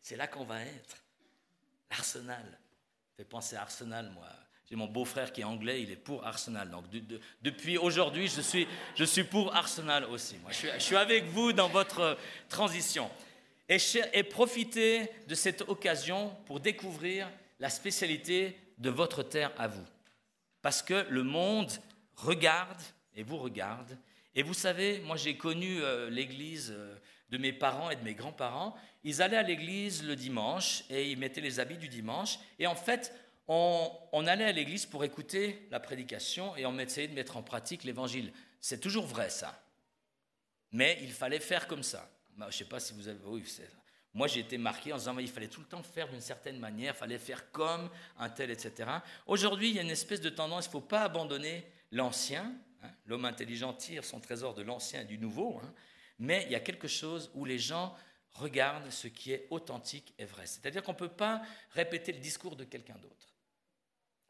C'est 0.00 0.16
là 0.16 0.26
qu'on 0.26 0.44
va 0.44 0.62
être. 0.62 0.96
L'arsenal. 1.90 2.58
Fait 3.16 3.24
penser 3.24 3.56
à 3.56 3.62
Arsenal, 3.62 4.10
moi. 4.10 4.28
J'ai 4.68 4.76
mon 4.76 4.86
beau-frère 4.86 5.32
qui 5.32 5.40
est 5.40 5.44
anglais, 5.44 5.82
il 5.82 5.90
est 5.90 5.96
pour 5.96 6.26
Arsenal. 6.26 6.70
Donc 6.70 6.84
depuis 7.40 7.78
aujourd'hui, 7.78 8.28
je 8.28 8.42
suis, 8.42 8.68
je 8.94 9.04
suis 9.04 9.24
pour 9.24 9.54
Arsenal 9.54 10.04
aussi. 10.04 10.36
Moi, 10.42 10.52
je 10.52 10.78
suis, 10.78 10.96
avec 10.96 11.24
vous 11.24 11.54
dans 11.54 11.68
votre 11.68 12.18
transition. 12.50 13.10
Et, 13.68 14.22
profitez 14.24 15.08
de 15.26 15.34
cette 15.34 15.62
occasion 15.62 16.34
pour 16.46 16.60
découvrir 16.60 17.30
la 17.58 17.70
spécialité 17.70 18.58
de 18.76 18.90
votre 18.90 19.22
terre 19.22 19.52
à 19.56 19.68
vous. 19.68 19.84
Parce 20.60 20.82
que 20.82 21.06
le 21.08 21.22
monde 21.22 21.70
regarde 22.14 22.80
et 23.14 23.22
vous 23.22 23.38
regarde. 23.38 23.98
Et 24.34 24.42
vous 24.42 24.54
savez, 24.54 25.00
moi 25.00 25.16
j'ai 25.16 25.36
connu 25.36 25.82
euh, 25.82 26.10
l'église 26.10 26.72
euh, 26.76 26.94
de 27.30 27.38
mes 27.38 27.52
parents 27.52 27.90
et 27.90 27.96
de 27.96 28.02
mes 28.02 28.14
grands-parents. 28.14 28.74
Ils 29.04 29.22
allaient 29.22 29.36
à 29.36 29.42
l'église 29.42 30.04
le 30.04 30.16
dimanche 30.16 30.84
et 30.90 31.10
ils 31.10 31.18
mettaient 31.18 31.40
les 31.40 31.60
habits 31.60 31.78
du 31.78 31.88
dimanche. 31.88 32.38
Et 32.58 32.66
en 32.66 32.74
fait, 32.74 33.12
on, 33.48 34.26
allait 34.26 34.44
à 34.44 34.52
l'église 34.52 34.86
pour 34.86 35.04
écouter 35.04 35.66
la 35.70 35.80
prédication 35.80 36.54
et 36.56 36.66
on 36.66 36.78
essayait 36.78 37.08
de 37.08 37.14
mettre 37.14 37.36
en 37.36 37.42
pratique 37.42 37.84
l'évangile. 37.84 38.32
C'est 38.60 38.80
toujours 38.80 39.06
vrai 39.06 39.30
ça. 39.30 39.62
Mais 40.72 40.98
il 41.02 41.12
fallait 41.12 41.40
faire 41.40 41.66
comme 41.66 41.82
ça. 41.82 42.10
Bah, 42.36 42.46
je 42.50 42.56
ne 42.56 42.58
sais 42.58 42.64
pas 42.68 42.80
si 42.80 42.92
vous 42.92 43.08
avez... 43.08 43.18
Oui, 43.24 43.42
moi, 44.14 44.26
j'ai 44.26 44.40
été 44.40 44.58
marqué 44.58 44.92
en 44.92 44.96
disant 44.96 45.16
qu'il 45.16 45.28
fallait 45.28 45.48
tout 45.48 45.60
le 45.60 45.66
temps 45.66 45.82
faire 45.82 46.08
d'une 46.08 46.20
certaine 46.20 46.58
manière, 46.58 46.94
il 46.94 46.98
fallait 46.98 47.18
faire 47.18 47.50
comme 47.52 47.88
un 48.18 48.28
tel, 48.28 48.50
etc. 48.50 48.90
Aujourd'hui, 49.26 49.70
il 49.70 49.76
y 49.76 49.78
a 49.78 49.82
une 49.82 49.90
espèce 49.90 50.20
de 50.20 50.30
tendance, 50.30 50.64
il 50.64 50.68
ne 50.68 50.72
faut 50.72 50.80
pas 50.80 51.02
abandonner 51.02 51.64
l'ancien. 51.92 52.52
Hein. 52.82 52.90
L'homme 53.06 53.26
intelligent 53.26 53.72
tire 53.72 54.04
son 54.04 54.20
trésor 54.20 54.54
de 54.54 54.62
l'ancien 54.62 55.02
et 55.02 55.04
du 55.04 55.18
nouveau. 55.18 55.60
Hein. 55.62 55.72
Mais 56.18 56.44
il 56.46 56.52
y 56.52 56.56
a 56.56 56.60
quelque 56.60 56.88
chose 56.88 57.30
où 57.34 57.44
les 57.44 57.58
gens 57.58 57.94
regardent 58.32 58.90
ce 58.90 59.08
qui 59.08 59.32
est 59.32 59.46
authentique 59.50 60.14
et 60.18 60.24
vrai. 60.24 60.46
C'est-à-dire 60.46 60.82
qu'on 60.82 60.92
ne 60.92 60.98
peut 60.98 61.08
pas 61.08 61.42
répéter 61.72 62.12
le 62.12 62.18
discours 62.18 62.56
de 62.56 62.64
quelqu'un 62.64 62.96
d'autre. 62.96 63.34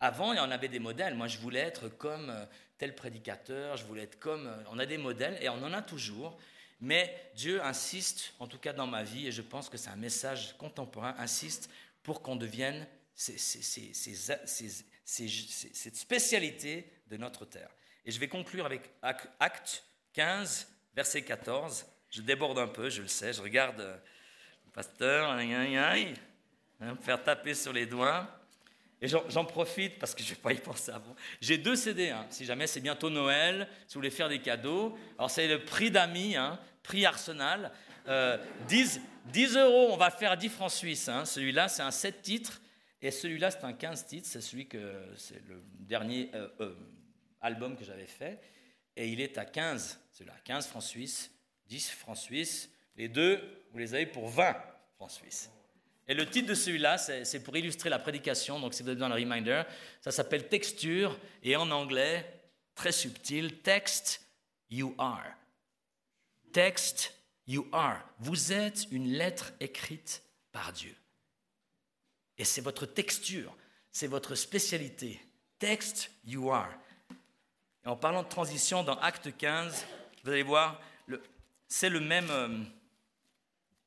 Avant, 0.01 0.33
il 0.33 0.37
y 0.37 0.41
en 0.41 0.51
avait 0.51 0.69
des 0.69 0.79
modèles. 0.79 1.15
Moi, 1.15 1.27
je 1.27 1.39
voulais 1.39 1.61
être 1.61 1.89
comme 1.89 2.31
euh, 2.31 2.47
tel 2.79 2.95
prédicateur, 2.95 3.77
je 3.77 3.85
voulais 3.85 4.05
être 4.05 4.19
comme... 4.19 4.47
Euh, 4.47 4.63
on 4.71 4.79
a 4.79 4.87
des 4.87 4.99
modèles 4.99 5.37
et 5.43 5.49
on 5.49 5.63
en 5.65 5.73
a 5.73 5.83
toujours. 5.83 6.39
Mais 6.81 7.33
Dieu 7.35 7.63
insiste, 7.65 8.35
en 8.39 8.47
tout 8.47 8.59
cas 8.59 8.73
dans 8.73 8.87
ma 8.87 9.03
vie, 9.03 9.27
et 9.27 9.33
je 9.33 9.43
pense 9.43 9.69
que 9.69 9.77
c'est 9.77 9.91
un 9.91 9.97
message 9.97 10.57
contemporain, 10.57 11.15
insiste 11.19 11.69
pour 12.05 12.23
qu'on 12.23 12.37
devienne 12.37 12.87
cette 13.15 13.37
spécialité 15.97 16.89
de 17.09 17.17
notre 17.17 17.45
terre. 17.45 17.71
Et 18.05 18.13
je 18.13 18.21
vais 18.21 18.29
conclure 18.29 18.65
avec 18.65 18.89
Acte 19.03 19.85
15, 20.13 20.69
verset 20.99 21.23
14. 21.23 21.87
Je 22.11 22.23
déborde 22.23 22.59
un 22.59 22.67
peu, 22.67 22.91
je 22.91 23.03
le 23.03 23.07
sais, 23.07 23.33
je 23.33 23.41
regarde 23.41 23.81
euh, 23.81 23.97
le 24.67 24.73
pasteur, 24.73 25.31
hein, 25.31 26.97
faire 27.01 27.23
taper 27.23 27.55
sur 27.55 27.73
les 27.73 27.87
doigts. 27.87 28.27
Et 29.01 29.07
j'en 29.07 29.45
profite 29.45 30.01
parce 30.01 30.13
que 30.13 30.25
je 30.25 30.31
ne 30.31 30.35
vais 30.35 30.41
pas 30.41 30.53
y 30.53 30.59
penser 30.59 30.91
avant. 30.91 31.15
J'ai 31.41 31.57
deux 31.57 31.77
CD, 31.77 32.09
hein. 32.09 32.27
si 32.31 32.45
jamais 32.45 32.67
c'est 32.67 32.81
bientôt 32.81 33.11
Noël, 33.11 33.69
si 33.87 33.95
vous 33.95 34.01
voulez 34.01 34.11
faire 34.11 34.29
des 34.29 34.41
cadeaux. 34.41 34.99
Alors 35.17 35.31
c'est 35.31 35.47
le 35.47 35.65
prix 35.65 35.93
d'amis, 35.93 36.35
hein, 36.35 36.59
prix 36.83 37.07
Arsenal. 37.07 37.71
10, 38.07 38.09
euh, 38.09 38.39
10, 39.27 39.57
euros, 39.57 39.91
on 39.93 39.97
va 39.97 40.11
faire 40.11 40.37
10 40.37 40.49
francs 40.49 40.73
suisses. 40.73 41.09
Celui-là, 41.27 41.69
c'est 41.69 41.83
un 41.83 41.93
7 41.93 42.23
titres. 42.23 42.61
Et 43.01 43.13
celui-là, 43.13 43.53
c'est 43.53 43.63
un 43.63 43.73
15 43.73 44.07
titres. 44.07 44.27
C'est 44.29 44.41
celui 44.41 44.67
que 44.67 45.01
c'est 45.17 45.47
le 45.47 45.63
dernier 45.79 46.33
euh, 46.35 46.75
album 47.41 47.77
que 47.77 47.85
j'avais 47.85 48.07
fait. 48.07 48.41
Et 48.99 49.09
il 49.09 49.21
est 49.21 49.39
à 49.39 49.45
15, 49.45 50.01
celui-là, 50.11 50.35
15 50.45 50.67
francs 50.67 50.83
suisses, 50.83 51.31
10 51.69 51.91
francs 51.91 52.17
suisses. 52.17 52.69
Les 52.97 53.09
deux, 53.09 53.41
vous 53.71 53.79
les 53.79 53.95
avez 53.95 54.07
pour 54.07 54.29
20. 54.29 54.57
francs 54.97 55.13
suisses. 55.13 55.51
Et 56.09 56.15
le 56.15 56.29
titre 56.29 56.49
de 56.49 56.55
celui-là, 56.55 56.99
c'est 56.99 57.45
pour 57.45 57.57
illustrer 57.57 57.91
la 57.91 58.01
prédication, 58.01 58.59
donc 58.59 58.75
si 58.75 58.83
vous 58.83 58.91
êtes 58.91 58.99
dans 58.99 59.09
le 59.09 59.15
reminder, 59.15 59.63
ça 60.01 60.11
s'appelle 60.11 60.49
Texture, 60.49 61.17
et 61.45 61.55
en 61.55 61.71
anglais, 61.71 62.27
très 62.75 62.91
subtil, 62.91 63.59
Text, 63.59 64.21
you 64.69 64.97
are. 64.99 65.33
Text, 66.53 67.15
you 67.47 67.69
are. 67.71 68.03
Vous 68.19 68.53
êtes 68.53 68.87
une 68.91 69.13
lettre 69.13 69.53
écrite 69.61 70.25
par 70.51 70.73
Dieu. 70.73 70.97
Et 72.37 72.45
c'est 72.45 72.63
votre 72.63 72.87
texture, 72.87 73.57
c'est 73.93 74.09
votre 74.09 74.35
spécialité. 74.35 75.21
Text, 75.61 76.11
you 76.25 76.51
are. 76.51 76.73
En 77.89 77.97
parlant 77.97 78.23
de 78.23 78.29
transition, 78.29 78.85
dans 78.85 78.99
Acte 78.99 79.35
15, 79.35 79.87
vous 80.23 80.31
allez 80.31 80.43
voir, 80.43 80.79
c'est 81.69 81.89
le 81.89 82.01
même. 82.01 82.29
Euh, 82.31 82.59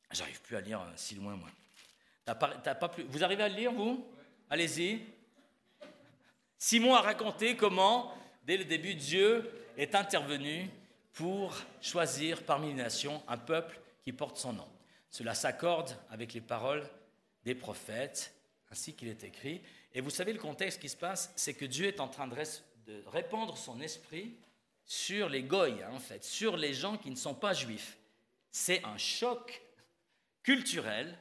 j'arrive 0.09 0.41
plus 0.41 0.55
à 0.55 0.61
lire 0.61 0.81
euh, 0.81 0.91
si 0.95 1.13
loin, 1.13 1.35
moi. 1.35 1.47
plus, 2.89 3.03
vous 3.03 3.23
arrivez 3.23 3.43
à 3.43 3.47
le 3.49 3.53
lire, 3.53 3.71
vous? 3.71 4.03
Allez-y. 4.49 5.01
Simon 6.57 6.95
a 6.95 7.01
raconté 7.01 7.55
comment, 7.55 8.11
dès 8.43 8.57
le 8.57 8.65
début, 8.65 8.95
Dieu 8.95 9.51
est 9.77 9.93
intervenu 9.93 10.67
pour 11.13 11.55
choisir 11.79 12.41
parmi 12.41 12.69
les 12.69 12.73
nations 12.73 13.21
un 13.27 13.37
peuple 13.37 13.79
qui 14.03 14.13
porte 14.13 14.37
son 14.37 14.53
nom. 14.53 14.67
Cela 15.11 15.35
s'accorde 15.35 15.95
avec 16.09 16.33
les 16.33 16.41
paroles 16.41 16.89
des 17.45 17.53
prophètes, 17.53 18.33
ainsi 18.71 18.95
qu'il 18.95 19.09
est 19.09 19.23
écrit. 19.23 19.61
Et 19.93 20.01
vous 20.01 20.09
savez, 20.09 20.33
le 20.33 20.39
contexte 20.39 20.81
qui 20.81 20.89
se 20.89 20.97
passe, 20.97 21.31
c'est 21.35 21.53
que 21.53 21.65
Dieu 21.65 21.85
est 21.85 21.99
en 21.99 22.07
train 22.07 22.27
de, 22.27 22.35
répandre 23.07 23.57
son 23.57 23.79
esprit 23.81 24.35
sur 24.85 25.29
les 25.29 25.43
goyes, 25.43 25.83
hein, 25.83 25.91
en 25.91 25.99
fait, 25.99 26.23
sur 26.23 26.57
les 26.57 26.73
gens 26.73 26.97
qui 26.97 27.09
ne 27.09 27.15
sont 27.15 27.35
pas 27.35 27.53
juifs. 27.53 27.97
C'est 28.51 28.83
un 28.83 28.97
choc 28.97 29.61
culturel 30.43 31.17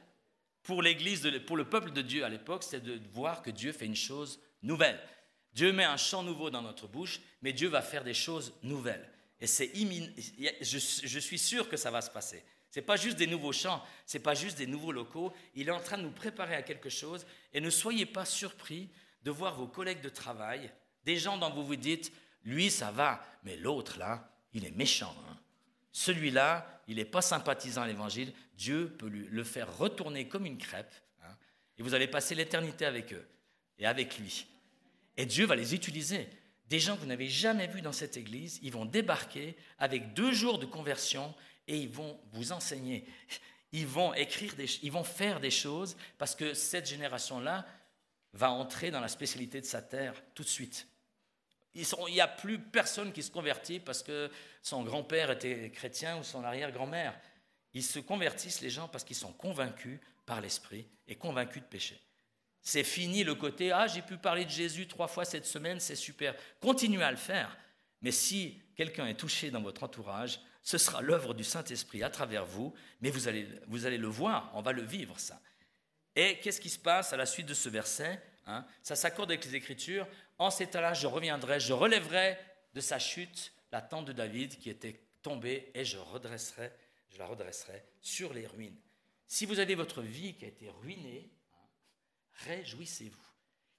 pour 0.63 0.81
l'Église, 0.81 1.29
pour 1.47 1.57
le 1.57 1.65
peuple 1.65 1.91
de 1.91 2.01
Dieu 2.01 2.23
à 2.23 2.29
l'époque, 2.29 2.63
c'est 2.63 2.83
de 2.83 2.99
voir 3.13 3.41
que 3.41 3.49
Dieu 3.49 3.71
fait 3.71 3.85
une 3.85 3.95
chose 3.95 4.39
nouvelle. 4.61 4.99
Dieu 5.53 5.73
met 5.73 5.83
un 5.83 5.97
chant 5.97 6.23
nouveau 6.23 6.49
dans 6.49 6.61
notre 6.61 6.87
bouche, 6.87 7.19
mais 7.41 7.53
Dieu 7.53 7.67
va 7.67 7.81
faire 7.81 8.03
des 8.03 8.13
choses 8.13 8.53
nouvelles. 8.63 9.09
Et 9.39 9.47
c'est 9.47 9.71
je, 9.73 10.77
je 11.03 11.19
suis 11.19 11.39
sûr 11.39 11.67
que 11.67 11.77
ça 11.77 11.91
va 11.91 12.01
se 12.01 12.11
passer. 12.11 12.43
Ce 12.69 12.79
n'est 12.79 12.85
pas 12.85 12.95
juste 12.95 13.17
des 13.17 13.27
nouveaux 13.27 13.51
chants, 13.51 13.83
ce 14.05 14.17
n'est 14.17 14.23
pas 14.23 14.35
juste 14.35 14.57
des 14.57 14.67
nouveaux 14.67 14.93
locaux. 14.93 15.33
Il 15.55 15.67
est 15.67 15.71
en 15.71 15.81
train 15.81 15.97
de 15.97 16.03
nous 16.03 16.11
préparer 16.11 16.55
à 16.55 16.61
quelque 16.61 16.89
chose. 16.89 17.25
Et 17.53 17.59
ne 17.59 17.69
soyez 17.69 18.05
pas 18.05 18.23
surpris 18.23 18.89
de 19.23 19.31
voir 19.31 19.55
vos 19.55 19.67
collègues 19.67 20.01
de 20.01 20.09
travail, 20.09 20.71
des 21.05 21.17
gens 21.17 21.37
dont 21.37 21.49
vous 21.49 21.65
vous 21.65 21.75
dites, 21.75 22.11
lui 22.43 22.69
ça 22.69 22.91
va, 22.91 23.23
mais 23.43 23.57
l'autre 23.57 23.97
là, 23.97 24.31
il 24.53 24.65
est 24.65 24.75
méchant. 24.75 25.15
Hein. 25.27 25.37
Celui-là, 25.91 26.81
il 26.87 26.97
n'est 26.97 27.05
pas 27.05 27.21
sympathisant 27.21 27.81
à 27.81 27.87
l'évangile. 27.87 28.33
Dieu 28.55 28.95
peut 28.97 29.09
le 29.09 29.43
faire 29.43 29.77
retourner 29.77 30.27
comme 30.27 30.45
une 30.45 30.57
crêpe. 30.57 30.93
Hein, 31.23 31.35
et 31.77 31.83
vous 31.83 31.93
allez 31.93 32.07
passer 32.07 32.35
l'éternité 32.35 32.85
avec 32.85 33.13
eux 33.13 33.27
et 33.77 33.85
avec 33.85 34.17
lui. 34.17 34.45
Et 35.17 35.25
Dieu 35.25 35.45
va 35.45 35.55
les 35.55 35.75
utiliser. 35.75 36.27
Des 36.67 36.79
gens 36.79 36.95
que 36.95 37.01
vous 37.01 37.07
n'avez 37.07 37.27
jamais 37.27 37.67
vus 37.67 37.81
dans 37.81 37.91
cette 37.91 38.15
église, 38.15 38.59
ils 38.61 38.71
vont 38.71 38.85
débarquer 38.85 39.57
avec 39.77 40.13
deux 40.13 40.31
jours 40.31 40.57
de 40.57 40.65
conversion 40.65 41.33
et 41.67 41.77
ils 41.77 41.89
vont 41.89 42.19
vous 42.31 42.51
enseigner. 42.51 43.05
Ils 43.73 43.87
vont 43.87 44.13
écrire, 44.13 44.55
des, 44.55 44.65
ils 44.83 44.91
vont 44.91 45.03
faire 45.03 45.39
des 45.39 45.51
choses 45.51 45.95
parce 46.17 46.35
que 46.35 46.53
cette 46.53 46.89
génération-là 46.89 47.65
va 48.33 48.51
entrer 48.51 48.91
dans 48.91 48.99
la 48.99 49.07
spécialité 49.07 49.61
de 49.61 49.65
sa 49.65 49.81
terre 49.81 50.21
tout 50.33 50.43
de 50.43 50.47
suite. 50.47 50.87
Il 51.73 52.13
n'y 52.13 52.21
a 52.21 52.27
plus 52.27 52.59
personne 52.59 53.13
qui 53.13 53.23
se 53.23 53.31
convertit 53.31 53.79
parce 53.79 54.03
que 54.03 54.29
son 54.61 54.83
grand-père 54.83 55.31
était 55.31 55.69
chrétien 55.71 56.17
ou 56.17 56.23
son 56.23 56.43
arrière-grand-mère. 56.43 57.17
Ils 57.73 57.83
se 57.83 57.99
convertissent, 57.99 58.61
les 58.61 58.69
gens, 58.69 58.87
parce 58.87 59.03
qu'ils 59.03 59.15
sont 59.15 59.31
convaincus 59.31 59.99
par 60.25 60.41
l'Esprit 60.41 60.87
et 61.07 61.15
convaincus 61.15 61.61
de 61.61 61.67
péché. 61.67 61.99
C'est 62.61 62.83
fini 62.83 63.23
le 63.23 63.35
côté 63.35 63.71
Ah, 63.71 63.87
j'ai 63.87 64.01
pu 64.01 64.17
parler 64.17 64.45
de 64.45 64.49
Jésus 64.49 64.87
trois 64.87 65.07
fois 65.07 65.25
cette 65.25 65.45
semaine, 65.45 65.79
c'est 65.79 65.95
super. 65.95 66.35
Continuez 66.59 67.03
à 67.03 67.11
le 67.11 67.17
faire. 67.17 67.57
Mais 68.01 68.11
si 68.11 68.61
quelqu'un 68.75 69.07
est 69.07 69.15
touché 69.15 69.51
dans 69.51 69.61
votre 69.61 69.83
entourage, 69.83 70.39
ce 70.63 70.77
sera 70.77 71.01
l'œuvre 71.01 71.33
du 71.33 71.43
Saint-Esprit 71.43 72.03
à 72.03 72.09
travers 72.09 72.45
vous, 72.45 72.73
mais 72.99 73.09
vous 73.09 73.27
allez, 73.27 73.47
vous 73.67 73.85
allez 73.85 73.97
le 73.97 74.07
voir, 74.07 74.51
on 74.53 74.61
va 74.61 74.73
le 74.73 74.83
vivre 74.83 75.19
ça. 75.19 75.39
Et 76.15 76.39
qu'est-ce 76.39 76.61
qui 76.61 76.69
se 76.69 76.79
passe 76.79 77.13
à 77.13 77.17
la 77.17 77.25
suite 77.25 77.47
de 77.47 77.53
ce 77.53 77.69
verset 77.69 78.21
hein? 78.45 78.65
Ça 78.83 78.95
s'accorde 78.95 79.31
avec 79.31 79.45
les 79.45 79.55
Écritures. 79.55 80.07
En 80.41 80.49
cet 80.49 80.69
état-là, 80.69 80.95
je 80.95 81.05
reviendrai, 81.05 81.59
je 81.59 81.71
relèverai 81.71 82.35
de 82.73 82.81
sa 82.81 82.97
chute 82.97 83.53
la 83.71 83.79
tente 83.79 84.05
de 84.05 84.11
David 84.11 84.57
qui 84.57 84.71
était 84.71 84.99
tombée 85.21 85.69
et 85.75 85.85
je 85.85 85.99
je 87.09 87.17
la 87.19 87.27
redresserai 87.27 87.85
sur 88.01 88.33
les 88.33 88.47
ruines. 88.47 88.81
Si 89.27 89.45
vous 89.45 89.59
avez 89.59 89.75
votre 89.75 90.01
vie 90.01 90.33
qui 90.33 90.45
a 90.45 90.47
été 90.47 90.67
ruinée, 90.81 91.29
réjouissez-vous. 92.47 93.21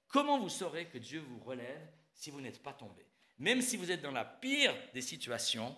Comment 0.07 0.39
vous 0.39 0.47
saurez 0.47 0.85
que 0.85 0.97
Dieu 0.97 1.19
vous 1.19 1.39
relève 1.43 1.85
si 2.13 2.31
vous 2.31 2.39
n'êtes 2.39 2.63
pas 2.63 2.71
tombé? 2.71 3.05
Même 3.39 3.61
si 3.61 3.75
vous 3.75 3.91
êtes 3.91 4.01
dans 4.01 4.11
la 4.11 4.23
pire 4.23 4.73
des 4.93 5.01
situations, 5.01 5.75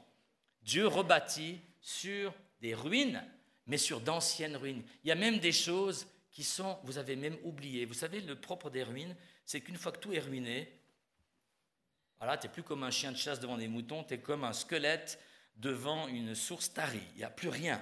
Dieu 0.62 0.86
rebâtit 0.86 1.62
sur 1.82 2.32
des 2.62 2.76
ruines, 2.76 3.28
mais 3.66 3.80
sur 3.80 4.02
d'anciennes 4.02 4.56
ruines. 4.56 4.84
Il 5.04 5.08
y 5.08 5.12
a 5.12 5.16
même 5.16 5.40
des 5.40 5.52
choses 5.52 6.06
qui 6.36 6.44
sont, 6.44 6.78
vous 6.84 6.98
avez 6.98 7.16
même 7.16 7.38
oublié. 7.44 7.86
Vous 7.86 7.94
savez, 7.94 8.20
le 8.20 8.36
propre 8.36 8.70
des 8.70 8.84
ruines, 8.84 9.16
c'est 9.46 9.62
qu'une 9.62 9.78
fois 9.78 9.94
que 9.94 10.00
tout 10.00 10.12
est 10.12 10.20
ruiné, 10.20 10.70
voilà, 12.18 12.38
tu 12.38 12.46
n'es 12.46 12.52
plus 12.52 12.62
comme 12.62 12.84
un 12.84 12.92
chien 12.92 13.14
de 13.14 13.18
chasse 13.18 13.40
devant 13.40 13.58
des 13.58 13.70
moutons, 13.70 14.04
tu 14.04 14.16
es 14.16 14.20
comme 14.20 14.44
un 14.44 14.52
squelette 14.52 15.18
devant 15.56 16.10
une 16.10 16.36
source 16.36 16.74
tarie. 16.74 17.08
Il 17.14 17.20
n'y 17.20 17.24
a 17.24 17.30
plus 17.30 17.48
rien. 17.48 17.82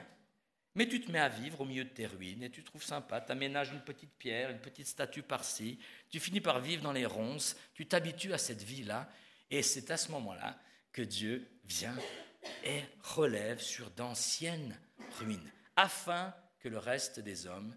Mais 0.76 0.88
tu 0.88 1.02
te 1.02 1.12
mets 1.12 1.20
à 1.20 1.30
vivre 1.30 1.62
au 1.62 1.66
milieu 1.66 1.84
de 1.84 1.90
tes 1.90 2.06
ruines 2.06 2.44
et 2.44 2.52
tu 2.52 2.64
trouves 2.64 2.84
sympa, 2.84 3.22
tu 3.22 3.32
aménages 3.32 3.72
une 3.72 3.82
petite 3.82 4.14
pierre, 4.20 4.52
une 4.52 4.62
petite 4.62 4.88
statue 4.88 5.24
par-ci, 5.24 5.80
tu 6.12 6.20
finis 6.20 6.42
par 6.42 6.60
vivre 6.60 6.84
dans 6.84 6.92
les 6.92 7.08
ronces, 7.08 7.56
tu 7.74 7.88
t'habitues 7.88 8.34
à 8.34 8.38
cette 8.38 8.62
vie-là, 8.62 9.10
et 9.50 9.64
c'est 9.64 9.90
à 9.90 9.98
ce 9.98 10.12
moment-là 10.12 10.60
que 10.92 11.02
Dieu 11.02 11.50
vient 11.64 11.98
et 12.64 12.84
relève 13.02 13.60
sur 13.60 13.90
d'anciennes 13.90 14.80
ruines, 15.18 15.52
afin 15.76 16.36
que 16.60 16.70
le 16.70 16.78
reste 16.78 17.20
des 17.20 17.48
hommes 17.48 17.76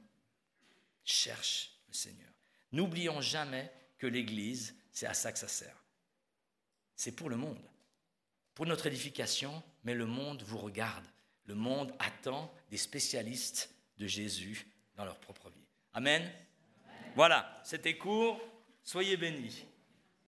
cherche 1.06 1.70
le 1.88 1.94
Seigneur. 1.94 2.30
N'oublions 2.72 3.20
jamais 3.20 3.72
que 3.98 4.06
l'Église, 4.06 4.74
c'est 4.92 5.06
à 5.06 5.14
ça 5.14 5.32
que 5.32 5.38
ça 5.38 5.48
sert. 5.48 5.84
C'est 6.94 7.12
pour 7.12 7.30
le 7.30 7.36
monde, 7.36 7.62
pour 8.54 8.66
notre 8.66 8.86
édification, 8.86 9.62
mais 9.84 9.94
le 9.94 10.06
monde 10.06 10.42
vous 10.42 10.58
regarde. 10.58 11.04
Le 11.44 11.54
monde 11.54 11.94
attend 11.98 12.52
des 12.70 12.76
spécialistes 12.76 13.70
de 13.98 14.06
Jésus 14.06 14.66
dans 14.96 15.04
leur 15.04 15.18
propre 15.18 15.48
vie. 15.50 15.66
Amen. 15.92 16.30
Voilà, 17.14 17.60
c'était 17.64 17.96
court. 17.96 18.40
Soyez 18.82 19.16
bénis. 19.16 19.64